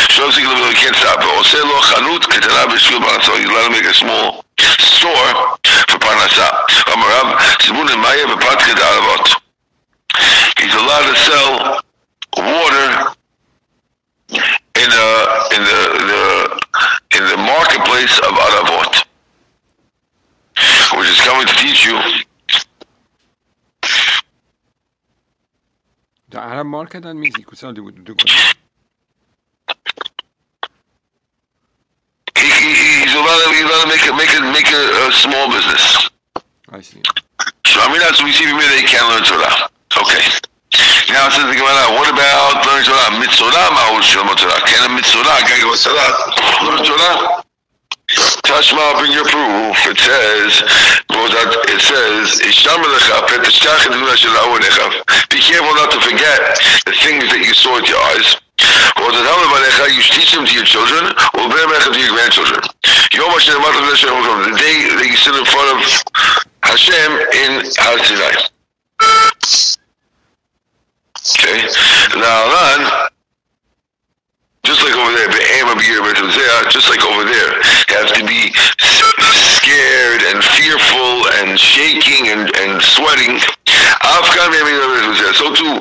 שלא 0.08 0.28
יפסיק 0.28 0.44
לבוא, 0.44 0.70
he 0.70 0.74
can't 0.74 0.96
stop. 0.96 1.24
עושה 1.24 1.58
לו 1.58 1.80
חנות 1.80 2.26
קטנה 2.26 2.66
בשביל 2.66 2.98
פרנסה, 3.00 3.32
he's 3.32 3.48
allowed 3.48 3.66
to 3.66 3.70
make 3.70 3.86
a 3.86 3.94
small 3.94 4.42
store 4.78 5.58
for 5.90 5.98
פרנסה. 5.98 6.48
אמר 6.92 7.06
רב, 7.06 7.26
סימון 7.62 7.88
למאיה 7.88 8.26
בפתחי 8.26 8.74
דערבות. 8.74 9.28
He's 10.58 10.74
allowed 10.74 11.06
to 11.06 11.16
sell 11.16 11.80
water 12.37 13.15
in 14.75 14.89
the 14.89 15.09
in 15.55 15.61
the, 15.63 15.81
the 16.11 16.59
in 17.17 17.23
the 17.31 17.37
marketplace 17.37 18.17
of 18.19 18.33
Aravot, 18.33 19.05
which 20.97 21.09
is 21.09 21.21
coming 21.21 21.47
to 21.47 21.53
teach 21.55 21.85
you 21.85 21.99
the 26.29 26.39
Arab 26.39 26.67
market 26.67 27.03
that 27.03 27.13
means 27.13 27.35
he 27.35 27.43
could 27.43 27.57
sell 27.57 27.73
the 27.73 27.81
the 27.81 28.15
he, 32.37 32.47
he, 32.47 33.03
he's 33.03 33.13
allowed 33.15 33.43
to, 33.43 33.49
he's 33.51 33.63
allowed 33.63 33.83
to 33.83 33.89
make 33.89 34.05
a 34.07 34.13
make 34.15 34.33
a 34.37 34.41
make 34.51 34.71
a, 34.73 35.07
a 35.07 35.11
small 35.13 35.49
business. 35.51 36.09
I 36.69 36.81
see. 36.81 37.01
So 37.65 37.79
I 37.81 37.91
mean 37.91 37.99
that's 37.99 38.23
we 38.23 38.31
see 38.33 38.45
here 38.45 38.57
they 38.57 38.83
can't 38.83 39.07
learn 39.09 39.23
Torah. 39.23 39.69
Okay. 40.01 40.34
Now 41.15 41.31
says 41.31 41.47
the 41.47 41.55
Gemara, 41.55 41.95
what 41.95 42.11
about 42.11 42.59
learning 42.67 42.91
Torah? 42.91 43.07
Mitzorah 43.23 43.71
ma'ul 43.71 44.03
shalom 44.03 44.35
Torah. 44.35 44.59
Can 44.67 44.83
a 44.83 44.99
guy 44.99 45.55
go 45.63 45.71
Torah? 45.71 46.11
Learn 46.67 46.83
Torah? 46.83 47.39
Tashma, 48.43 48.99
bring 48.99 49.15
your 49.15 49.23
proof. 49.23 49.79
It 49.87 49.95
says, 49.95 50.59
it 50.59 51.81
says, 51.81 52.43
"Isham 52.43 52.83
lecha 52.83 53.31
petishkach 53.31 53.87
et 53.87 53.95
duna 53.95 54.11
shel 54.19 54.35
awonecha." 54.43 54.91
Be 55.31 55.39
careful 55.39 55.73
not 55.79 55.89
to 55.95 56.03
forget 56.03 56.59
the 56.85 56.91
things 56.91 57.31
that 57.31 57.39
you 57.39 57.53
saw 57.55 57.79
with 57.79 57.87
your 57.87 58.03
eyes. 58.11 58.35
You 59.95 60.03
teach 60.03 60.35
them 60.35 60.45
to 60.45 60.53
your 60.53 60.65
children, 60.67 61.15
or 61.39 61.47
bear 61.47 61.63
them 61.79 61.93
to 61.93 61.99
your 61.99 62.11
grandchildren. 62.11 62.59
The 62.59 64.53
day 64.59 64.91
that 64.99 65.07
you 65.07 65.15
sit 65.15 65.33
in 65.33 65.45
front 65.47 65.79
of 65.79 65.79
Hashem 66.61 67.11
in 67.39 67.71
Har 67.79 68.03
Sinai. 68.03 68.51
Okay? 71.36 71.60
Now, 72.16 72.48
Alan, 72.48 73.10
just 74.64 74.82
like 74.84 74.94
over 74.94 75.12
there, 75.12 75.28
Be'em 75.28 75.68
Abir 75.72 76.00
Be'ezeh, 76.04 76.70
just 76.70 76.88
like 76.88 77.02
over 77.04 77.24
there, 77.24 77.52
you 77.88 77.94
have 77.96 78.12
to 78.12 78.24
be 78.24 78.52
s- 78.80 79.02
scared 79.60 80.22
and 80.32 80.38
fearful 80.44 81.28
and 81.40 81.58
shaking 81.58 82.28
and, 82.28 82.48
and 82.56 82.80
sweating. 82.82 83.36
Afghan 84.04 84.48
Be'em 84.52 84.68
Abir 84.68 85.00
Be'ezeh. 85.12 85.32
So 85.36 85.52
too, 85.54 85.74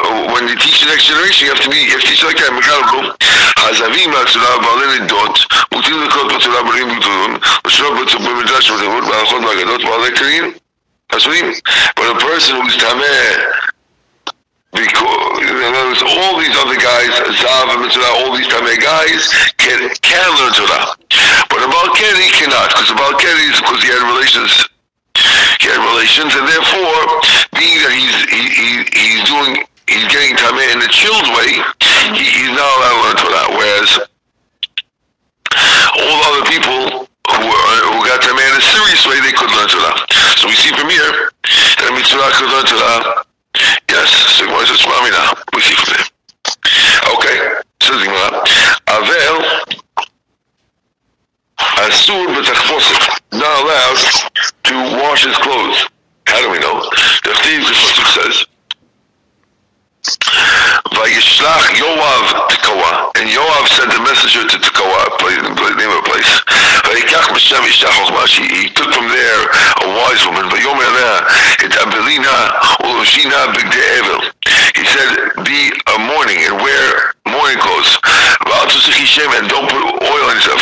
uh, 0.00 0.32
when 0.32 0.48
you 0.48 0.56
teach 0.56 0.80
the 0.80 0.88
next 0.92 1.06
generation, 1.08 1.48
you 1.48 1.52
have 1.54 1.64
to 1.64 1.70
be, 1.70 1.80
you 1.80 1.92
have 1.96 2.00
to 2.00 2.06
teach 2.08 2.24
like 2.24 2.36
that, 2.38 2.52
Mekhalko. 2.52 3.16
הזווים 3.60 4.10
מהצורה 4.10 4.58
בעלי 4.58 4.98
נדות, 5.00 5.38
מוטים 5.74 6.02
לקרוא 6.02 6.24
בצורה 6.32 6.62
בריאים 6.62 6.90
וגדולים, 6.90 7.38
ושלא 7.66 7.90
במדרש 8.18 8.70
ותלמוד, 8.70 9.04
בהלכות 9.04 9.44
והגדות, 9.44 9.84
בעלי 9.84 10.10
קרים, 10.16 10.52
אסורים. 11.16 11.52
But 11.96 12.04
a 12.04 12.14
person 12.14 12.56
who's 12.56 12.76
tameh, 12.76 13.40
because 14.75 15.15
words, 15.95 16.19
all 16.19 16.39
these 16.39 16.55
other 16.57 16.75
guys, 16.75 17.11
Zav 17.39 17.71
and 17.71 17.81
Mitzvah, 17.81 18.11
all 18.19 18.35
these 18.35 18.47
Tameh 18.47 18.79
guys 18.81 19.31
can 19.57 19.89
can 20.01 20.27
learn 20.35 20.53
Torah, 20.53 20.95
but 21.49 21.59
a 21.63 21.69
Balkari 21.71 22.27
cannot, 22.35 22.69
because 22.69 22.89
the 22.89 22.99
Balkari 22.99 23.47
is 23.51 23.59
because 23.61 23.81
he 23.83 23.89
had 23.89 24.03
relations. 24.03 24.67
He 25.59 25.71
had 25.71 25.79
relations, 25.79 26.35
and 26.35 26.45
therefore, 26.47 26.99
being 27.55 27.79
that 27.79 27.93
he's 27.95 28.17
he, 28.27 28.41
he, 28.51 28.69
he's 28.91 29.23
doing 29.23 29.63
he's 29.87 30.07
getting 30.11 30.35
Tameh 30.35 30.67
in 30.75 30.83
a 30.83 30.89
chilled 30.91 31.29
way, 31.31 31.63
he, 32.11 32.23
he's 32.43 32.51
not 32.51 32.67
allowed 32.67 32.91
to 32.91 33.03
learn 33.03 33.17
Torah. 33.23 33.47
Whereas 33.55 33.89
all 35.95 36.15
the 36.19 36.27
other 36.35 36.45
people 36.51 37.07
who 37.07 37.45
are, 37.47 37.77
who 37.95 37.99
got 38.03 38.19
Tameh 38.19 38.43
in 38.43 38.55
a 38.59 38.65
serious 38.75 39.01
way, 39.07 39.23
they 39.23 39.31
could 39.31 39.49
learn 39.55 39.69
Torah. 39.71 39.95
So 40.35 40.51
we 40.51 40.55
see 40.59 40.75
from 40.75 40.91
here 40.91 41.31
that 41.79 41.89
Mitzvah 41.95 42.35
could 42.35 42.51
learn 42.51 42.67
Torah. 42.67 43.25
Yes, 43.95 44.11
so 44.11 44.43
what 44.51 44.67
is 44.67 44.75
it? 44.75 44.83
Shmamina. 44.83 45.39
We 45.55 45.61
see 45.61 45.73
from 45.79 45.95
there. 45.95 46.03
Okay, 47.15 47.37
says 47.81 47.95
the 47.95 48.11
Gemara. 48.11 48.43
Avel 48.91 49.39
Asur 51.79 52.27
b'tachfoset, 52.35 53.03
not 53.31 53.55
allowed 53.63 53.99
to 54.67 54.75
wash 54.99 55.23
his 55.23 55.37
clothes. 55.37 55.87
How 56.27 56.41
do 56.41 56.51
we 56.51 56.59
know? 56.59 56.83
The 57.23 57.31
Chtiv, 57.39 57.63
Pasuk 57.63 58.07
says, 58.19 58.45
Vayishlach 60.91 61.79
Yoav 61.79 62.49
Tekoa, 62.51 63.11
and 63.15 63.29
Yoav 63.29 63.67
sent 63.69 63.93
a 63.93 64.01
messenger 64.03 64.45
to 64.45 64.57
Tekoa, 64.57 65.04
he 68.51 68.69
took 68.73 68.91
from 68.93 69.07
there 69.07 69.41
a 69.83 69.87
wise 69.87 70.25
woman, 70.27 70.49
Vayomer 70.49 70.89
Lea, 70.91 71.15
et 71.63 71.73
Abelina, 71.83 72.35
Ulushina 72.83 73.53
Bigde 73.55 73.83
Evil. 73.99 74.21
He 74.75 74.83
said, 74.85 75.31
be 75.45 75.71
a 75.95 75.97
mourning 75.99 76.39
and 76.47 76.59
wear 76.59 77.13
mourning 77.27 77.59
clothes. 77.59 77.99
And 79.35 79.49
don't 79.49 79.69
put 79.69 79.83
oil 79.83 80.25
on 80.29 80.35
yourself. 80.35 80.61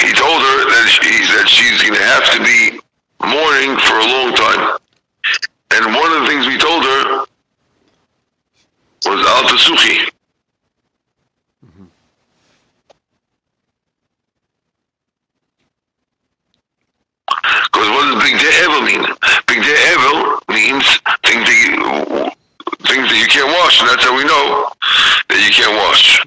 He 0.00 0.12
told 0.12 0.40
her 0.42 0.58
that, 0.70 0.86
she, 0.88 1.10
that 1.34 1.48
she's 1.48 1.82
going 1.82 1.94
to 1.94 2.06
have 2.06 2.30
to 2.32 2.40
be 2.44 2.78
mourning 3.24 3.76
for 3.80 3.96
a 3.98 4.06
long 4.06 4.34
time. 4.34 4.78
And 5.72 5.94
one 5.94 6.12
of 6.12 6.22
the 6.22 6.26
things 6.28 6.46
we 6.46 6.58
told 6.58 6.84
her 6.84 7.26
was 9.06 9.26
Al 9.26 9.48
Because 17.72 17.88
what 17.90 18.04
does 18.06 18.22
Big 18.22 18.38
Day 18.40 18.54
Evil 18.64 18.82
mean? 18.82 19.04
Big 19.46 19.62
Day 19.62 19.78
Evil 19.92 20.40
means 20.48 20.86
things 21.24 21.44
that 21.44 21.58
you, 21.64 21.74
things 22.86 23.08
that 23.10 23.18
you 23.18 23.26
can't 23.26 23.48
wash, 23.48 23.80
and 23.80 23.88
that's 23.90 24.04
how 24.04 24.16
we 24.16 24.24
know 24.24 24.70
that 25.28 25.40
you 25.44 25.52
can't 25.52 25.76
wash. 25.76 26.26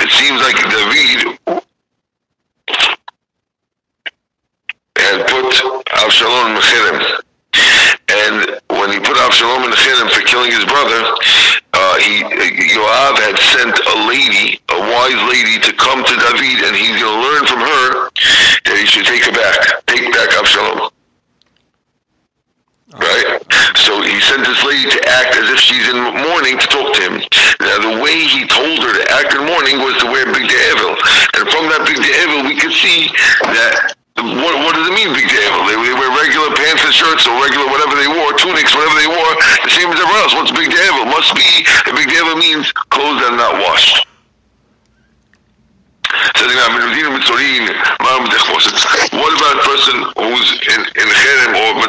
It 0.00 0.10
seems 0.38 0.54
like 0.54 0.70
David 0.70 0.87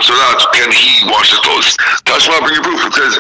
So 0.10 0.16
צולעת, 0.16 0.42
can 0.54 0.72
he 0.72 1.06
wash 1.06 1.30
the 1.30 1.42
clothes? 1.46 1.78
Tashma 2.06 2.42
bring 2.42 2.58
a 2.58 2.62
proof. 2.62 2.82
It 2.88 2.94
says, 2.94 3.14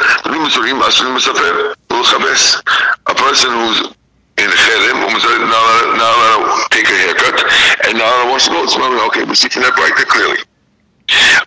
A 3.05 3.13
person 3.13 3.51
who's 3.51 3.79
in 4.41 4.49
Cherem, 4.63 4.97
now 5.53 6.13
allowed 6.17 6.45
to 6.49 6.75
take 6.75 6.89
a 6.89 6.97
haircut, 7.03 7.37
and 7.85 7.93
now 7.99 8.09
allowed 8.09 8.23
to 8.23 8.29
wash 8.31 8.45
the 8.45 8.51
clothes. 8.51 8.73
Okay, 9.09 9.23
we 9.23 9.35
see 9.35 9.49
from 9.49 9.61
that 9.61 9.75
there 9.75 10.05
clearly. 10.05 10.41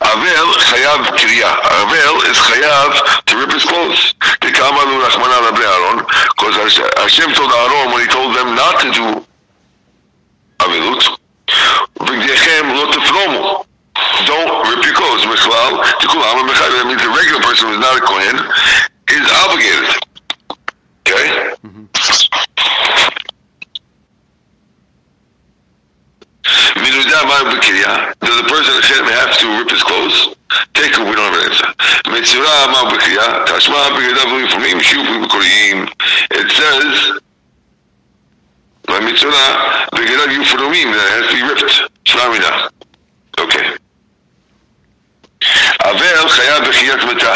אבל 0.01 0.53
chayav 0.71 1.19
קריאה, 1.19 1.55
אבל 1.83 2.17
is 2.31 2.39
chayav 2.39 2.93
to 3.27 3.37
rip 3.37 3.53
his 3.53 3.65
clothes. 3.65 4.15
ככמה 4.41 4.85
לו 4.85 4.99
רחמנא 4.99 5.49
לבני 5.49 5.65
אהרון, 5.65 5.99
because 6.39 6.79
Hashem 6.99 7.33
told 7.35 7.53
Aaron 7.53 7.91
when 7.93 8.01
he 8.01 8.09
told 8.13 8.37
them 8.37 8.55
not 8.55 8.81
to 8.81 8.93
do 8.93 9.27
avilut. 10.61 11.19
בגדיכם 12.01 12.73
לא 12.75 12.93
תפרומו 12.93 13.72
don't 14.27 14.51
rip 14.69 14.85
your 14.85 14.95
clothes. 14.95 15.25
Michal, 15.27 15.79
that 15.83 16.85
means 16.87 17.03
a 17.03 17.11
regular 17.13 17.41
person 17.43 17.69
who's 17.69 17.81
not 17.81 17.97
a 17.97 18.03
Kohen 18.03 18.37
is 19.11 19.27
obligated. 19.45 19.89
Okay? 21.07 21.27
Mm-hmm. 21.63 21.87
Does 28.21 28.37
the 28.37 28.47
person 28.49 28.75
have 29.13 29.39
to 29.39 29.47
rip 29.59 29.71
his 29.71 29.83
clothes? 29.83 30.35
Take 30.75 30.93
it, 30.93 30.99
we 30.99 31.15
don't 31.15 31.33
have 31.33 31.35
an 31.35 31.51
answer. 31.51 31.67
Ah, 32.45 32.69
it 36.31 36.51
says, 36.51 37.21
that 40.93 41.09
has 41.13 41.27
to 41.31 41.35
be 41.37 41.43
ripped. 41.43 41.63
Okay. 43.41 43.67
אבל 45.85 46.29
חייב 46.29 46.69
בחיית 46.69 47.03
מתה 47.05 47.35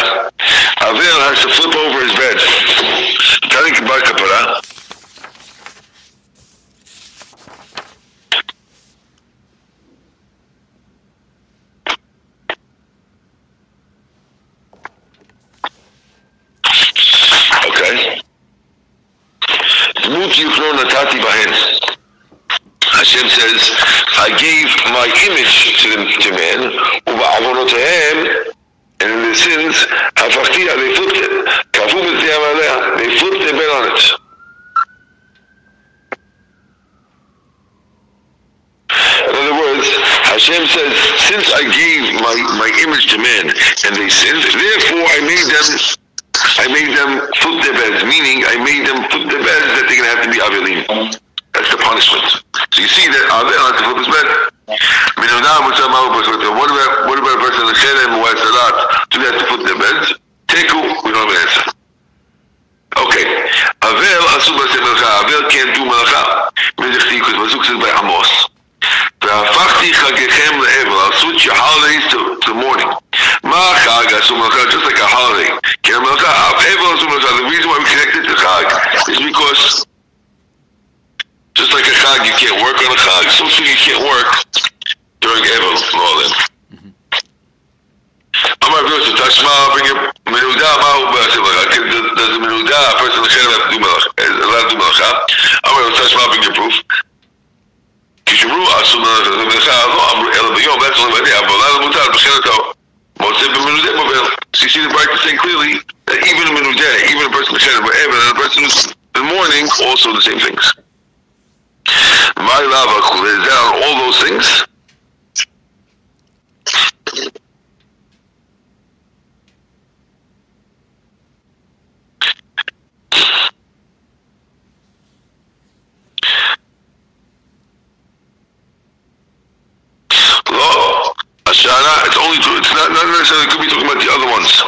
Shana, 131.67 131.83
uh, 131.83 132.07
it's 132.07 132.17
only 132.17 132.39
it's 132.39 132.75
not, 132.75 132.93
not 132.93 133.07
necessarily 133.11 133.47
could 133.51 133.61
be 133.61 133.67
talking 133.67 133.91
about 133.91 133.99
the 133.99 134.11
other 134.13 134.31
ones. 134.31 134.63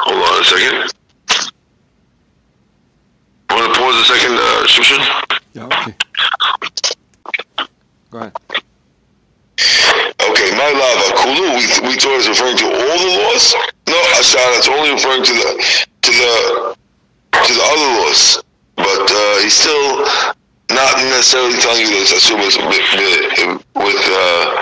Hold 0.00 0.16
on 0.16 0.40
a 0.40 0.44
second. 0.44 0.92
Want 3.50 3.74
to 3.74 3.80
pause 3.80 3.96
a 4.00 4.04
second, 4.04 4.32
uh, 4.32 4.64
Shushan? 4.64 5.02
Yeah, 5.52 5.66
okay. 5.66 5.94
Go 8.10 8.18
ahead. 8.18 8.32
Okay, 10.24 10.48
my 10.56 10.72
lava, 10.72 11.04
uh, 11.04 11.20
kulu, 11.20 11.52
we, 11.52 11.64
we 11.84 11.94
thought 12.00 12.14
it 12.14 12.24
was 12.24 12.28
referring 12.28 12.56
to 12.56 12.64
all 12.64 12.96
the 12.96 13.12
laws? 13.20 13.54
No, 13.88 13.92
uh, 13.92 14.20
Ashana, 14.20 14.56
it's 14.56 14.68
only 14.68 14.90
referring 14.90 15.22
to 15.24 15.32
the 15.34 15.86
telling 21.70 21.86
you 21.86 22.00
this 22.00 22.12
assumes 22.12 22.56
with 22.56 22.66
with 23.76 24.02
uh, 24.10 24.58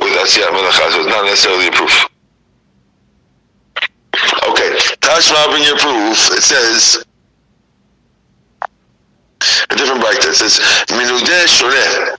with 0.00 0.12
Asiyat 0.18 0.50
Melachas. 0.50 0.98
it's 0.98 1.06
not 1.06 1.24
necessarily 1.24 1.68
a 1.68 1.70
proof. 1.70 2.08
Okay, 4.48 4.70
Tashma 4.98 5.50
bring 5.50 5.62
your 5.62 5.78
proof, 5.78 6.18
it 6.32 6.42
says 6.42 7.04
a 9.70 9.76
different 9.76 10.00
bracket. 10.00 10.24
It 10.24 10.34
says 10.34 10.58
Minudeh 10.88 11.46
Shoreh. 11.46 12.16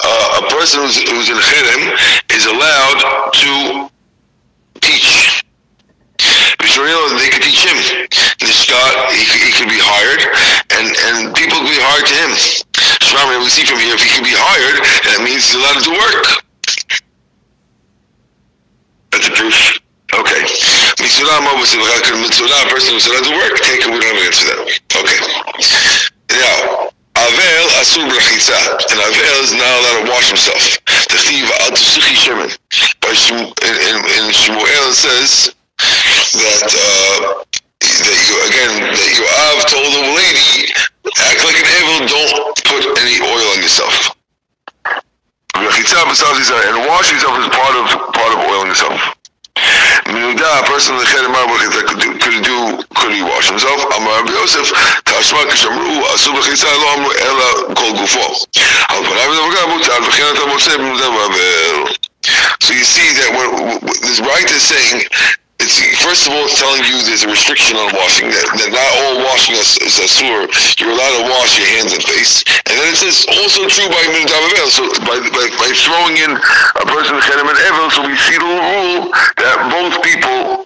Uh, 0.00 0.42
a 0.42 0.50
person 0.50 0.80
who's, 0.80 0.96
who's 1.10 1.28
in 1.28 1.36
Khedim 1.36 2.36
is 2.36 2.46
allowed 2.46 3.30
to 3.32 3.90
teach 4.80 5.27
Bishoril, 6.56 7.12
they 7.20 7.28
could 7.28 7.44
teach 7.44 7.62
him. 7.64 7.76
The 8.40 8.48
start, 8.52 8.94
he, 9.12 9.24
could- 9.28 9.44
he 9.44 9.52
could 9.52 9.68
be 9.68 9.80
hired, 9.80 10.22
and, 10.72 10.86
and 10.88 11.16
people 11.36 11.60
could 11.60 11.70
be 11.74 11.82
hired 11.82 12.06
to 12.08 12.16
him. 12.16 12.32
Shramim, 13.04 13.44
we 13.44 13.50
see 13.52 13.64
from 13.68 13.78
here, 13.78 13.94
if 13.94 14.02
he 14.02 14.10
can 14.10 14.24
be 14.24 14.32
hired, 14.34 14.80
that 15.04 15.20
means 15.24 15.44
he's 15.48 15.58
allowed 15.60 15.80
to 15.84 15.92
work. 15.92 16.24
That's 19.12 19.28
a 19.28 19.34
proof. 19.34 19.56
Okay. 20.14 20.40
Mitzvah 21.04 21.40
Mo 21.44 21.60
was 21.60 21.76
Mitzvah, 21.76 22.48
a 22.48 22.68
person 22.72 22.94
who's 22.96 23.06
allowed 23.06 23.28
to 23.28 23.34
work, 23.36 23.54
take 23.60 23.84
it, 23.84 23.88
we 23.92 24.00
don't 24.00 24.08
have 24.08 24.16
an 24.16 24.24
answer 24.24 24.44
to 24.48 24.54
that. 24.56 24.68
Okay. 24.96 25.20
Now, 26.32 26.88
Avel 27.18 27.66
Asur 27.82 28.06
Brachitza. 28.08 28.56
And 28.88 28.98
Avel 29.04 29.38
is 29.44 29.52
not 29.52 29.68
allowed 29.68 30.04
to 30.04 30.10
wash 30.10 30.28
himself. 30.28 30.78
The 31.12 31.18
Chiv 31.18 31.44
Al 31.60 31.72
Tusuchi 31.76 32.14
Shemin. 32.16 32.50
By 33.00 33.12
Shem- 33.12 33.52
in, 33.66 33.74
in, 33.90 33.96
in 34.16 34.24
Shmuel 34.32 34.90
it 34.90 34.94
says 34.94 35.54
that, 36.32 36.68
uh, 36.68 37.44
that 37.80 38.18
you, 38.28 38.36
again, 38.52 38.72
that 38.92 39.12
you 39.16 39.24
have 39.24 39.60
told 39.64 39.90
the 39.96 40.04
lady, 40.12 40.68
act 41.24 41.40
like 41.44 41.56
an 41.56 41.68
evil, 41.80 42.04
don't 42.04 42.56
put 42.68 42.82
any 43.00 43.16
oil 43.24 43.46
on 43.56 43.62
yourself. 43.62 44.12
And 45.58 45.66
wash 46.86 47.10
yourself 47.10 47.34
is 47.40 47.48
part 47.50 47.74
of 47.74 47.86
part 48.14 48.32
of 48.32 48.38
oiling 48.46 48.68
yourself. 48.68 49.18
Could 50.06 50.30
do 52.22 52.42
do 52.46 52.78
could 52.94 53.12
he 53.12 53.22
wash 53.22 53.50
himself? 53.50 53.82
Amar 53.96 54.22
Yosef, 54.30 54.70
Tashma 55.04 55.42
Kashamru, 55.50 56.02
Asu 56.14 56.30
B'chitza 56.30 56.70
Lo 56.78 56.86
Amru 56.94 57.10
Kol 57.74 57.92
Gufo. 57.98 58.46
So 62.60 62.72
you 62.74 62.84
see 62.84 63.12
that 63.14 63.30
when, 63.34 63.80
this 64.02 64.20
right 64.20 64.50
is 64.50 64.62
saying 64.62 65.02
it's 65.58 65.82
first 66.00 66.26
of 66.26 66.32
all, 66.32 66.46
it's 66.46 66.56
telling 66.56 66.80
you 66.86 66.96
there's 67.02 67.26
a 67.26 67.30
restriction 67.30 67.76
on 67.76 67.90
washing. 67.98 68.30
That, 68.30 68.46
that 68.56 68.70
not 68.70 68.90
all 69.02 69.20
washing 69.26 69.58
is, 69.58 69.76
is 69.82 69.98
asur. 69.98 70.46
You're 70.78 70.94
allowed 70.94 71.14
to 71.18 71.24
wash 71.26 71.58
your 71.58 71.68
hands 71.76 71.92
and 71.92 72.02
face. 72.02 72.46
And 72.70 72.78
then 72.78 72.88
it 72.94 72.96
says 72.96 73.26
also 73.26 73.66
true 73.66 73.90
by 73.90 74.00
minutav. 74.08 74.38
So 74.70 74.86
by, 75.02 75.18
by 75.18 75.44
by 75.58 75.70
throwing 75.74 76.16
in 76.22 76.30
a 76.32 76.84
person 76.86 77.18
chenem 77.20 77.50
and 77.50 77.58
evel, 77.68 77.90
so 77.90 78.06
we 78.06 78.14
see 78.16 78.38
the 78.38 78.48
rule 78.48 79.10
that 79.42 79.56
both 79.68 79.98
people. 80.00 80.64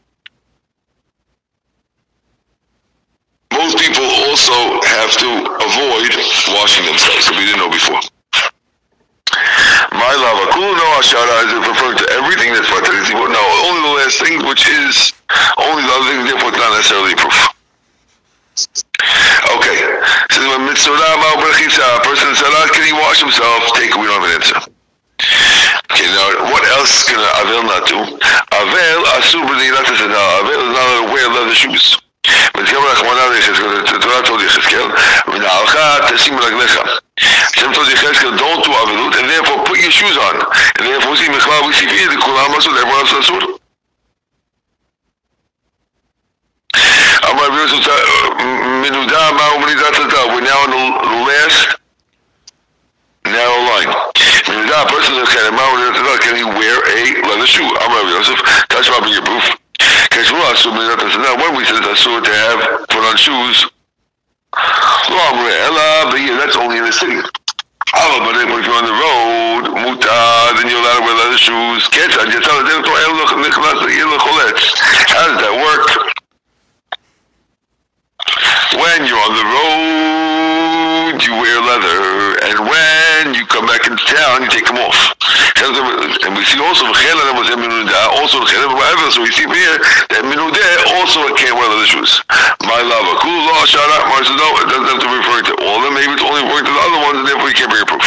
Most 3.52 3.76
people 3.78 4.06
also 4.28 4.54
have 4.86 5.12
to 5.18 5.30
avoid 5.60 6.12
washing 6.52 6.84
themselves, 6.86 7.26
so 7.26 7.32
we 7.32 7.44
didn't 7.44 7.58
know 7.58 7.70
before. 7.70 8.00
My 9.92 10.12
lava 10.12 10.52
kulu 10.52 10.72
no 10.76 10.86
ashara 11.00 11.36
is 11.48 11.52
referring 11.68 11.98
to 11.98 12.06
everything 12.20 12.52
that's 12.52 12.68
patrizi, 12.68 13.12
but 13.12 13.28
no, 13.32 13.44
only 13.68 13.80
the 13.82 13.94
last 14.00 14.20
thing, 14.20 14.44
which 14.44 14.68
is 14.68 15.12
only 15.56 15.82
the 15.82 15.92
other 15.92 16.06
thing, 16.08 16.20
therefore 16.28 16.52
not 16.52 16.76
necessarily 16.76 17.14
proof. 17.16 17.38
Okay, 19.56 19.78
so 20.30 20.38
when 20.52 20.66
mitzvah 20.68 20.92
a 20.92 22.00
person 22.04 22.34
salat, 22.36 22.52
ah, 22.54 22.70
can 22.72 22.84
he 22.84 22.92
wash 22.92 23.20
himself? 23.20 23.64
Take, 23.74 23.96
we 23.96 24.06
don't 24.06 24.20
have 24.20 24.28
an 24.28 24.36
answer. 24.36 24.60
Okay, 25.90 26.08
now 26.12 26.52
what 26.52 26.64
else 26.76 27.04
can 27.04 27.18
Avel 27.18 27.64
not 27.64 27.86
do? 27.88 27.96
Avel 27.96 29.02
asur 29.16 29.44
b'neilat 29.44 29.86
hasanah. 29.88 30.40
Avel 30.40 30.60
is 30.60 30.72
not 30.76 31.06
to 31.06 31.12
wear 31.12 31.28
leather 31.28 31.54
shoes. 31.54 32.00
ותגם 32.57 32.83
רחמנא 32.83 33.33
ליחזקאל, 33.33 33.95
התורה 33.95 34.21
told 34.23 34.43
יחזקאל, 34.43 34.87
ונעלך 35.27 35.77
תשים 36.07 36.39
רגליך. 36.39 36.79
Hashem 37.19 37.73
told 37.73 37.87
Yechezkel, 37.87 38.37
don't 38.37 38.63
do 38.63 38.71
avilut, 38.71 39.17
and 39.17 39.29
therefore 39.29 39.63
put 39.65 39.79
your 39.79 39.89
shoes 39.89 40.17
on. 40.17 40.35
And 40.77 40.85
therefore 40.85 41.15
see 41.15 41.27
Mechlal 41.27 41.65
v'sifir, 41.65 42.09
the 42.09 42.17
kulam 42.21 42.53
asur, 42.53 42.77
everyone 42.77 42.99
else 43.01 43.11
is 43.11 43.25
asur. 43.25 43.57
Amar 47.25 47.49
Rabbi 47.49 47.57
Yosef, 47.57 47.81
Menuda, 48.85 49.21
Ma'u 49.33 49.57
Menidat 49.57 49.93
Tata. 49.97 50.21
We're 50.29 50.45
now 50.45 50.63
in 50.65 50.71
the 50.71 50.83
last 51.25 51.75
narrow 53.25 53.61
line. 53.65 53.91
Menuda, 54.45 54.85
a 54.85 54.87
person 54.87 55.15
that 55.17 55.27
can, 55.33 55.49
Ma'u 55.57 55.73
Menidat 55.73 55.97
Tata, 55.97 56.21
can 56.21 56.35
he 56.37 56.45
wear 56.45 56.77
a 56.85 57.27
leather 57.27 57.47
shoe? 57.47 57.65
Amar 57.65 58.05
Rabbi 58.05 58.13
Yosef, 58.13 58.39
touch 58.69 58.89
Rabbi 58.89 59.07
your 59.07 59.25
When 60.30 61.56
we 61.56 61.64
said 61.64 61.82
asur 61.82 62.22
to 62.22 62.30
have, 62.30 62.86
put 62.88 63.02
on 63.02 63.16
shoes, 63.16 63.66
yeah, 66.14 66.36
that's 66.38 66.56
only 66.56 66.78
in 66.78 66.84
the 66.84 66.92
city. 66.92 67.18
Oh, 67.94 68.20
but 68.24 68.36
if 68.36 68.48
you're 68.48 68.74
on 68.74 68.86
the 68.86 68.92
road, 68.92 69.74
then 70.56 70.68
you're 70.70 70.78
allowed 70.80 70.98
to 71.00 71.04
wear 71.04 71.14
leather 71.16 71.38
shoes. 71.38 71.88
How 75.10 75.26
does 75.26 75.40
that 75.42 75.54
work? 75.58 76.21
When 78.72 79.04
you're 79.04 79.20
on 79.20 79.34
the 79.36 79.44
road, 79.44 81.20
you 81.20 81.32
wear 81.36 81.60
leather, 81.60 82.40
and 82.48 82.56
when 82.64 83.34
you 83.34 83.44
come 83.46 83.66
back 83.66 83.84
into 83.84 84.00
town, 84.08 84.42
you 84.42 84.48
take 84.48 84.64
them 84.64 84.80
off. 84.80 84.96
And 85.62 86.32
we 86.34 86.44
see 86.48 86.58
also 86.58 86.88
v'chelan 86.88 87.36
was 87.36 87.52
minudah, 87.52 88.16
also 88.16 88.40
v'chelan 88.40 88.72
whatever. 88.74 89.10
So 89.12 89.20
we 89.22 89.30
see 89.30 89.44
here 89.44 89.78
that 90.08 90.24
minudah 90.24 90.96
also 90.96 91.20
can't 91.36 91.54
wear 91.54 91.68
leather 91.68 91.86
shoes. 91.86 92.22
My 92.64 92.80
love, 92.80 93.04
a 93.12 93.16
cool 93.20 93.42
law, 93.44 93.64
shout 93.68 93.84
out, 93.92 94.08
Marshall. 94.08 94.40
No, 94.40 94.48
it 94.64 94.68
doesn't 94.72 94.88
have 94.88 95.00
to 95.04 95.08
be 95.10 95.16
referring 95.20 95.46
to 95.52 95.54
all 95.68 95.76
of 95.78 95.84
them. 95.84 95.94
Maybe 95.94 96.16
it's 96.16 96.24
only 96.24 96.42
referring 96.42 96.64
to 96.66 96.72
the 96.72 96.82
other 96.88 97.00
ones, 97.04 97.16
and 97.20 97.26
therefore 97.28 97.48
you 97.48 97.54
can't 97.54 97.70
bring 97.70 97.82
a 97.82 97.86
proof. 97.86 98.06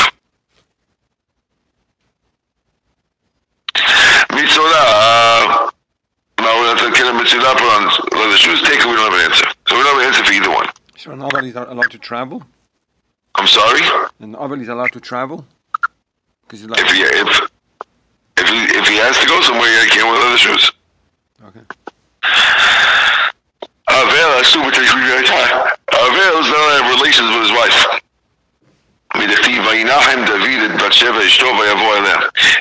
Mitzvah 4.34 5.75
now 6.46 6.62
we 6.62 6.68
have 6.70 6.78
to 6.78 6.92
kill 6.94 7.10
him 7.10 7.18
the 7.18 8.38
shoes 8.38 8.62
taken, 8.62 8.90
we 8.90 8.96
don't 8.96 9.12
have 9.12 9.20
an 9.20 9.32
answer. 9.32 9.48
So 9.68 9.78
we 9.78 9.84
don't 9.84 9.98
have 9.98 10.02
an 10.02 10.08
answer 10.14 10.24
for 10.24 10.34
either 10.34 10.52
one. 10.54 10.68
So 10.98 11.12
an 11.12 11.20
Avel 11.20 11.44
is 11.44 11.56
allowed 11.56 11.92
to 11.92 11.98
travel? 11.98 12.44
I'm 13.36 13.48
sorry? 13.48 13.82
An 14.20 14.36
Avel 14.36 14.62
is 14.62 14.70
allowed 14.70 14.92
to 14.94 15.00
travel? 15.00 15.46
Because 16.46 16.62
if, 16.64 16.92
he, 16.92 17.02
if, 17.02 17.50
if, 18.38 18.48
he, 18.48 18.60
if 18.78 18.88
he 18.88 18.98
has 19.02 19.18
to 19.18 19.28
go 19.28 19.42
somewhere, 19.42 19.84
he 19.86 19.90
can't 19.90 20.06
wear 20.06 20.22
leather 20.22 20.38
shoes. 20.38 20.72
Okay. 21.50 21.66
Avel, 23.90 24.42
assume 24.42 24.70
it 24.70 24.76
takes 24.76 24.94
me 24.94 25.02
very 25.02 25.26
time. 25.26 25.74
Avel 25.98 26.40
is 26.42 26.50
not 26.54 26.70
have 26.78 26.94
relations 26.94 27.30
with 27.34 27.50
his 27.50 27.54
wife. 27.58 28.02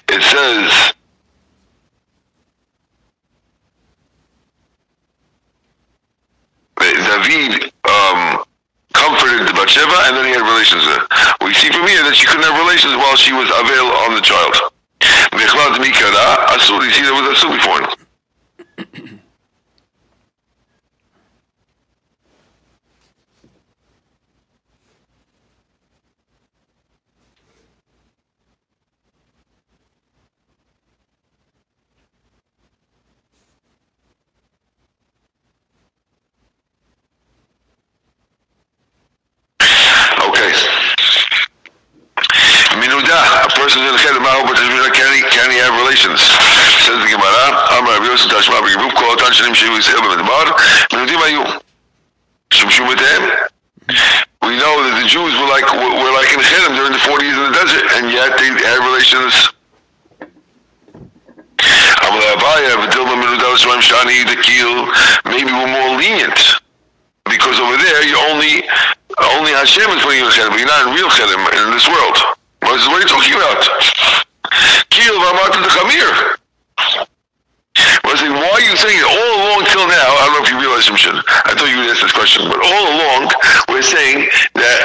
It 0.09 0.23
says 0.23 0.95
David 7.25 7.73
um, 7.89 8.45
comforted 8.93 9.49
Bathsheba 9.57 9.97
and 10.09 10.17
then 10.17 10.25
he 10.29 10.33
had 10.33 10.45
relations 10.45 10.85
with 10.87 10.97
her. 10.97 11.05
We 11.45 11.53
see 11.55 11.73
from 11.73 11.89
here 11.89 12.05
that 12.05 12.15
she 12.15 12.27
couldn't 12.27 12.45
have 12.45 12.57
relations 12.61 12.95
while 12.97 13.17
she 13.17 13.33
was 13.33 13.49
Avel 13.49 13.89
on 14.07 14.15
the 14.15 14.25
child. 14.25 14.55
Mechlat 15.33 15.81
Mikara, 15.83 16.47
you 16.85 16.93
see 16.93 17.03
there 17.03 17.17
was 17.17 17.27
Asur 17.37 17.51
before. 17.57 17.83
Okay. 18.81 19.14
Minuda, 42.95 43.19
a 43.43 43.51
person 43.59 43.83
in 43.83 43.91
the 43.91 43.99
head 43.99 44.15
of 44.15 44.23
but 44.23 44.55
can 44.95 45.11
he, 45.11 45.27
can 45.35 45.51
he 45.51 45.59
have 45.59 45.75
relations? 45.83 46.23
Says 46.87 46.95
the 47.03 47.11
Gemara, 47.11 47.51
Rabbi 47.75 48.07
Yosef. 48.07 48.31
We 54.47 54.55
know 54.63 54.75
that 54.87 54.95
the 55.03 55.09
Jews 55.11 55.35
were 55.35 55.51
like, 55.51 55.67
were 55.75 56.15
like 56.15 56.31
in 56.31 56.39
Chedim 56.39 56.79
during 56.79 56.95
the 56.95 57.03
40 57.03 57.27
years 57.27 57.35
in 57.35 57.51
the 57.51 57.57
desert, 57.59 57.83
and 57.99 58.15
yet 58.15 58.39
they 58.39 58.55
had 58.63 58.79
relations. 58.87 59.51
Maybe 65.27 65.51
we're 65.51 65.67
more 65.67 65.99
lenient 65.99 66.63
because 67.27 67.59
over 67.59 67.77
there 67.77 68.07
you 68.07 68.15
only 68.31 68.63
only 69.35 69.51
Hashem 69.53 69.91
is 69.91 70.03
putting 70.03 70.21
you 70.21 70.27
in 70.27 70.31
chedim, 70.31 70.51
but 70.51 70.59
you're 70.59 70.69
not 70.69 70.87
in 70.87 70.95
real 70.95 71.11
chedim 71.11 71.43
in 71.43 71.71
this 71.73 71.89
world. 71.89 72.39
What 72.65 72.97
are 72.97 73.05
you 73.05 73.13
talking 73.13 73.37
about? 73.37 73.61
Kil 74.89 75.15
v'amata 75.21 75.61
dechamir. 75.61 76.41
Well, 78.03 78.13
I 78.13 78.17
say, 78.17 78.31
why 78.33 78.49
are 78.49 78.65
you 78.65 78.77
saying 78.77 78.97
it 78.97 79.09
all 79.09 79.31
along 79.37 79.69
till 79.69 79.85
now? 79.85 80.09
I 80.17 80.23
don't 80.25 80.35
know 80.41 80.45
if 80.47 80.51
you 80.51 80.59
realize, 80.63 80.89
Shimshon. 80.89 81.21
I 81.45 81.53
thought 81.53 81.69
you 81.69 81.77
would 81.77 81.91
ask 81.93 82.01
this 82.01 82.15
question, 82.17 82.49
but 82.49 82.57
all 82.57 82.85
along 82.97 83.29
we're 83.69 83.85
saying 83.85 84.31
that 84.57 84.81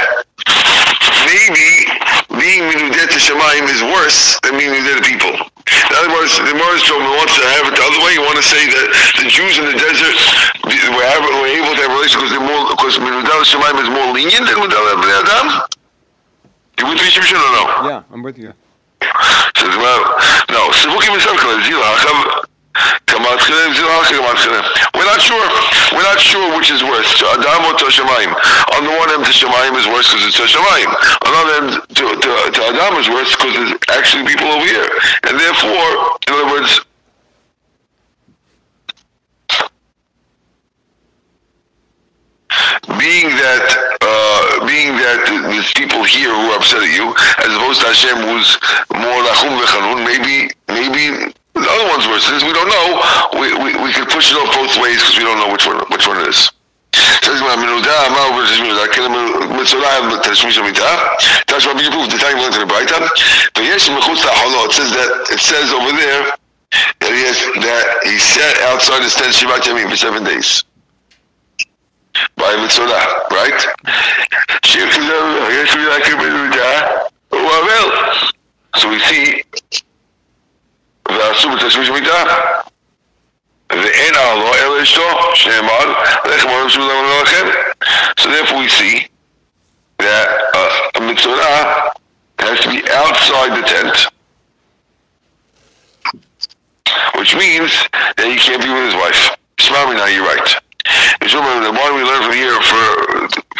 maybe 1.24 1.88
being 2.36 2.68
minudet 2.68 3.08
to 3.16 3.20
Shemaim 3.22 3.64
is 3.72 3.80
worse 3.80 4.36
than 4.44 4.60
being 4.60 4.76
minudet 4.76 5.00
to 5.00 5.04
people. 5.06 5.32
In 5.32 5.92
other 5.96 6.12
words, 6.12 6.36
the 6.36 6.52
Morris 6.52 6.84
wants 6.84 7.32
to 7.40 7.44
have 7.56 7.64
it 7.70 7.74
the 7.78 7.84
other 7.86 8.00
way. 8.04 8.12
You 8.18 8.26
want 8.26 8.36
to 8.36 8.44
say 8.44 8.60
that 8.60 8.86
the 9.24 9.26
Jews 9.32 9.56
in 9.56 9.72
the 9.72 9.76
desert 9.80 10.18
were, 10.68 11.48
able, 11.48 11.72
to 11.72 11.80
have 11.80 11.92
relations 11.96 12.28
because 12.28 12.36
because 12.76 12.94
Menudal 13.00 13.40
Shemaim 13.48 13.80
is 13.80 13.88
more 13.88 14.12
lenient 14.12 14.44
than 14.44 14.60
Menudal 14.60 15.00
Bnei 15.00 15.16
Adam. 15.24 15.79
You 16.80 16.88
with 16.88 16.96
me, 16.96 17.12
Shimshon, 17.12 17.36
or 17.36 17.52
no? 17.52 17.64
Yeah, 17.92 18.02
I'm 18.08 18.22
with 18.24 18.38
you. 18.40 18.56
says, 19.52 19.76
well, 19.76 20.00
no, 20.48 20.72
Sivukim 20.72 21.12
is 21.12 21.28
like 21.28 21.36
Zila. 21.68 22.40
Kamat 23.04 23.36
Chilem, 23.44 23.76
Zila, 23.76 24.00
Kamat 24.08 24.40
We're 24.96 25.04
not 25.04 25.20
sure. 25.20 25.44
We're 25.92 26.08
not 26.08 26.16
sure 26.16 26.56
which 26.56 26.70
is 26.70 26.80
worse, 26.82 27.18
to 27.20 27.26
Adam 27.36 27.68
or 27.68 27.76
to 27.76 27.84
Shemayim. 27.92 28.32
On 28.78 28.82
the 28.88 28.96
one 28.96 29.12
hand, 29.12 29.28
to 29.28 29.32
Shemayim 29.32 29.76
is 29.76 29.86
worse 29.92 30.08
because 30.08 30.24
it's 30.24 30.40
to 30.40 30.48
Shemayim. 30.48 30.88
On 30.88 31.28
the 31.28 31.40
other 31.44 31.54
hand, 31.60 31.70
to, 32.00 32.04
to, 32.16 32.30
to 32.48 32.60
Adam 32.72 32.96
is 32.96 33.10
worse 33.12 33.36
because 33.36 33.52
there's 33.52 33.74
actually 33.92 34.24
people 34.24 34.48
over 34.48 34.64
here. 34.64 34.88
And 35.28 35.36
therefore, 35.36 36.16
in 36.24 36.32
other 36.32 36.48
words, 36.48 36.80
being 42.98 43.30
that 43.38 43.64
uh, 44.02 44.66
being 44.66 44.96
that 44.98 45.22
there's 45.26 45.70
people 45.74 46.02
here 46.02 46.32
who 46.34 46.50
are 46.50 46.58
upset 46.58 46.82
at 46.82 46.90
you, 46.90 47.14
as 47.46 47.50
opposed 47.54 47.80
to 47.82 47.86
Hashem 47.86 48.18
who's 48.26 48.58
more 48.90 49.22
lachum 49.22 49.54
v'chanun, 49.54 50.02
maybe 50.02 50.50
maybe 50.66 51.30
the 51.54 51.68
other 51.68 51.86
one's 51.90 52.06
worse. 52.10 52.26
Since 52.26 52.42
we 52.42 52.52
don't 52.52 52.70
know, 52.70 52.86
we, 53.38 53.52
we, 53.54 53.70
we 53.78 53.90
can 53.94 54.06
push 54.06 54.32
it 54.32 54.38
off 54.38 54.50
both 54.54 54.74
ways 54.82 54.98
because 55.02 55.18
we 55.18 55.24
don't 55.24 55.38
know 55.38 55.52
which 55.52 55.66
one 55.66 55.78
which 55.94 56.06
one 56.06 56.18
it 56.20 56.28
is. 56.28 56.50
Says 57.22 57.40
my 57.40 57.54
the 57.54 57.66
mechutz. 63.94 64.72
Says 64.72 64.90
that 64.92 65.10
it 65.30 65.40
says 65.40 65.72
over 65.72 65.92
there 65.96 66.34
that 67.00 67.12
he 67.12 67.22
has 67.26 67.38
that 67.62 68.00
he 68.04 68.18
sat 68.18 68.56
outside 68.70 69.02
his 69.02 69.14
tent 69.14 69.34
shivat 69.34 69.60
yamim 69.66 69.90
for 69.90 69.96
seven 69.96 70.24
days. 70.24 70.64
by 72.39 72.57
מצורע 72.65 73.03
right 73.31 73.65
שיר 74.65 74.91
כזה 74.91 75.19
יש 75.51 75.75
מילה 75.75 76.05
כמנודה 76.05 76.87
הוא 77.29 77.51
אבל 77.51 77.91
so 78.77 78.85
we 78.85 79.09
see 79.09 79.59
ועשו 81.09 81.49
בתשמיש 81.49 81.89
המיטה 81.89 82.23
ואין 83.69 84.15
עלו 84.15 84.55
אלא 84.55 84.83
אשתו, 84.83 85.35
שנאמר, 85.35 86.03
לחם 86.25 86.49
אוהב 86.49 86.69
שום 86.69 86.83
דבר 86.83 87.01
לא 87.01 87.23
לכם. 87.23 87.47
So 88.19 88.29
therefore 88.29 88.57
we 88.57 88.69
see 88.69 89.07
that 89.99 90.27
uh, 90.53 90.97
a 90.97 91.01
mitzvah 91.01 91.91
has 92.39 92.59
to 92.61 92.69
be 92.69 92.81
outside 92.91 93.51
the 93.57 93.65
tent, 93.73 93.97
which 97.17 97.35
means 97.35 97.71
that 98.17 98.27
he 98.31 98.37
can't 98.37 98.61
be 98.61 98.69
with 98.69 98.85
his 98.85 98.95
wife. 98.95 99.35
Smart 99.59 99.89
me 99.89 99.95
now, 99.95 100.05
you're 100.05 100.25
right. 100.25 100.58
So 101.28 101.38
remember, 101.38 101.70
why 101.72 101.86
do 101.88 101.94
we 101.94 102.04
learn 102.04 102.22
from 102.26 102.34
here 102.34 102.56
for 102.66 102.82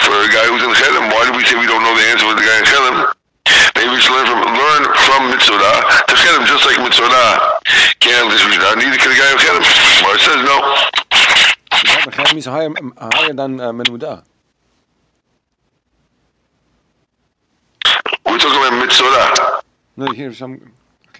for 0.02 0.14
a 0.16 0.30
guy 0.32 0.46
who's 0.50 0.62
in 0.62 0.72
Chelim? 0.74 1.12
Why 1.12 1.22
do 1.28 1.36
we 1.36 1.44
say 1.44 1.54
we 1.58 1.66
don't 1.70 1.82
know 1.82 1.94
the 1.94 2.06
answer 2.10 2.26
with 2.26 2.38
the 2.38 2.46
guy 2.46 2.58
in 2.58 2.66
Chelim? 2.66 2.96
Maybe 3.76 3.90
we 3.90 4.00
should 4.00 4.12
learn 4.12 4.26
from 4.26 4.42
learn 4.44 4.82
from 5.06 5.30
mitzvah 5.30 5.56
to 6.06 6.14
chelim, 6.14 6.46
just 6.46 6.66
like 6.66 6.78
mitzvah 6.78 7.08
can't 8.00 8.30
this 8.30 8.44
mitzvah. 8.44 8.76
Neither 8.76 8.98
can 8.98 9.10
the 9.10 9.18
guy 9.18 9.30
in 9.32 9.38
chelim. 9.38 9.64
It 10.14 10.20
says 10.20 10.40
no. 10.44 10.56
Chelem 12.10 12.36
is 12.36 12.44
higher, 12.46 12.70
higher 12.98 13.32
than 13.32 13.60
uh, 13.60 13.72
Menuda. 13.72 14.24
We're 18.26 18.38
talking 18.38 18.60
about 18.60 18.78
mitzvah. 18.78 19.62
No, 19.96 20.12
here 20.12 20.32
some. 20.34 20.72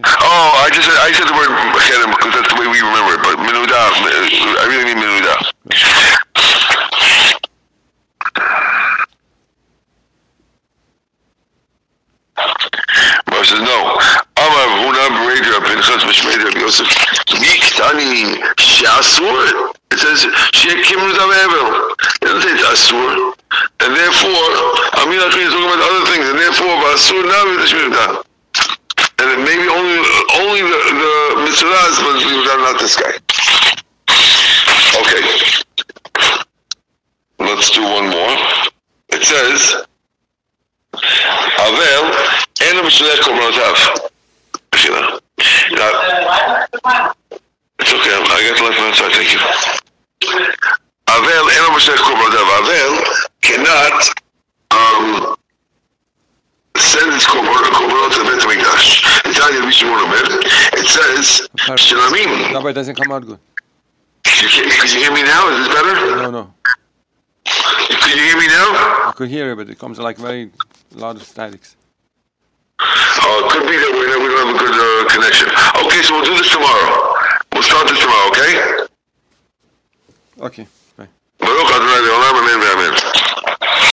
Oh, 0.04 0.50
I 0.64 0.70
just 0.72 0.88
said, 0.88 0.96
I 0.96 1.12
said 1.12 1.28
the 1.28 1.36
word 1.36 1.52
chelim 1.84 2.08
because 2.16 2.32
that's 2.32 2.48
the 2.48 2.56
way 2.56 2.64
we 2.68 2.80
remember 2.80 3.20
it. 3.20 3.22
But 3.22 3.36
menuda, 3.44 3.76
I 3.76 4.64
really 4.64 4.88
mean 4.88 4.96
menuda. 4.96 5.36
But 13.26 13.44
says 13.44 13.60
no. 13.60 13.78
Amar 14.40 14.68
Huna 14.80 15.04
Berager 15.20 15.60
Pinchas 15.68 16.04
Mishmei 16.08 16.36
Rabbi 16.48 16.60
Yosef. 16.60 16.88
Miktani 17.36 18.40
Shasur. 18.56 19.74
It 19.92 19.98
says 19.98 20.24
Shekim 20.56 21.02
Zavevel. 21.12 21.92
It 22.22 22.24
doesn't 22.24 22.40
say 22.40 22.56
Asur. 22.72 23.36
And 23.80 23.96
therefore, 23.96 24.48
Amir 25.04 25.20
Achri 25.28 25.44
is 25.44 25.52
talking 25.52 25.68
about 25.68 25.82
other 25.84 26.04
things. 26.08 26.24
And 26.24 26.38
therefore, 26.38 26.72
Asur 26.88 27.20
Navi 27.20 27.56
the 27.60 27.66
Shmirta 27.68 28.29
and 29.20 29.44
maybe 29.44 29.68
only 29.68 30.00
only 30.40 30.62
the, 30.62 30.78
the 30.96 31.42
mitzvah 31.44 31.82
is 31.88 31.96
supposed 31.96 32.24
not 32.64 32.80
this 32.80 32.96
guy. 32.96 33.12
Okay, 35.00 35.22
let's 37.38 37.70
do 37.70 37.82
one 37.82 38.08
more. 38.08 38.36
It 39.10 39.22
says, 39.24 39.84
"Avel 40.94 42.04
a 42.60 42.90
shlei 42.90 43.16
korbanatav." 43.20 44.10
Now, 45.72 45.92
it's 47.78 47.92
okay. 47.92 48.16
I 48.16 48.40
got 48.48 48.56
the 48.56 48.64
left 48.64 48.78
hand 48.78 48.94
side. 48.94 49.12
Thank 49.12 49.32
you. 49.32 49.40
Avel 51.08 51.46
enam 51.56 51.76
shlei 51.78 51.96
korbanatav. 51.96 52.48
Avel 52.58 52.94
cannot. 53.42 53.98
Um, 54.70 55.36
send 56.80 57.12
its 57.12 57.26
korbanot 57.26 58.10
to 58.12 58.18
the 58.18 58.24
Beit 58.24 58.40
HaMikdash. 58.40 59.04
And 59.24 59.34
Tanya 59.36 59.60
Bishimon 59.60 60.00
Omer, 60.00 60.40
it 60.80 60.86
says, 60.88 61.48
Shilamim. 61.76 62.52
No, 62.52 62.62
but 62.62 62.68
it 62.68 62.74
doesn't 62.74 62.96
come 62.96 63.12
out 63.12 63.26
good. 63.26 63.38
Can 64.24 64.88
you 64.88 65.00
hear 65.00 65.12
me 65.12 65.22
now? 65.22 65.48
Is 65.50 65.66
this 65.66 65.74
better? 65.74 65.94
No, 66.16 66.30
no. 66.30 66.54
Can 67.44 68.16
you 68.16 68.24
hear 68.24 68.38
me 68.38 68.46
now? 68.46 69.08
I 69.08 69.12
could 69.14 69.28
hear 69.28 69.52
it, 69.52 69.56
but 69.56 69.68
it 69.68 69.78
comes 69.78 69.98
like 69.98 70.16
very 70.16 70.50
loud 70.94 71.20
statics. 71.20 71.76
Oh, 72.80 73.44
it 73.44 73.52
could 73.52 73.68
be 73.68 73.76
that 73.76 73.92
we 73.92 74.08
don't 74.08 74.40
have 74.40 74.54
a 74.54 74.58
good 74.58 74.72
uh, 74.72 75.04
connection. 75.12 75.48
Okay, 75.84 76.00
so 76.02 76.14
we'll 76.16 76.24
do 76.24 76.34
this 76.36 76.50
tomorrow. 76.50 77.12
We'll 77.52 77.62
start 77.62 77.88
this 77.88 78.00
tomorrow, 78.00 78.28
okay? 78.32 78.52
Okay, 80.40 80.66
bye. 80.96 81.08
Baruch 81.38 81.68
Adonai, 81.68 82.00
Olam, 82.08 82.34
Amen, 82.40 82.58
Amen. 82.64 82.94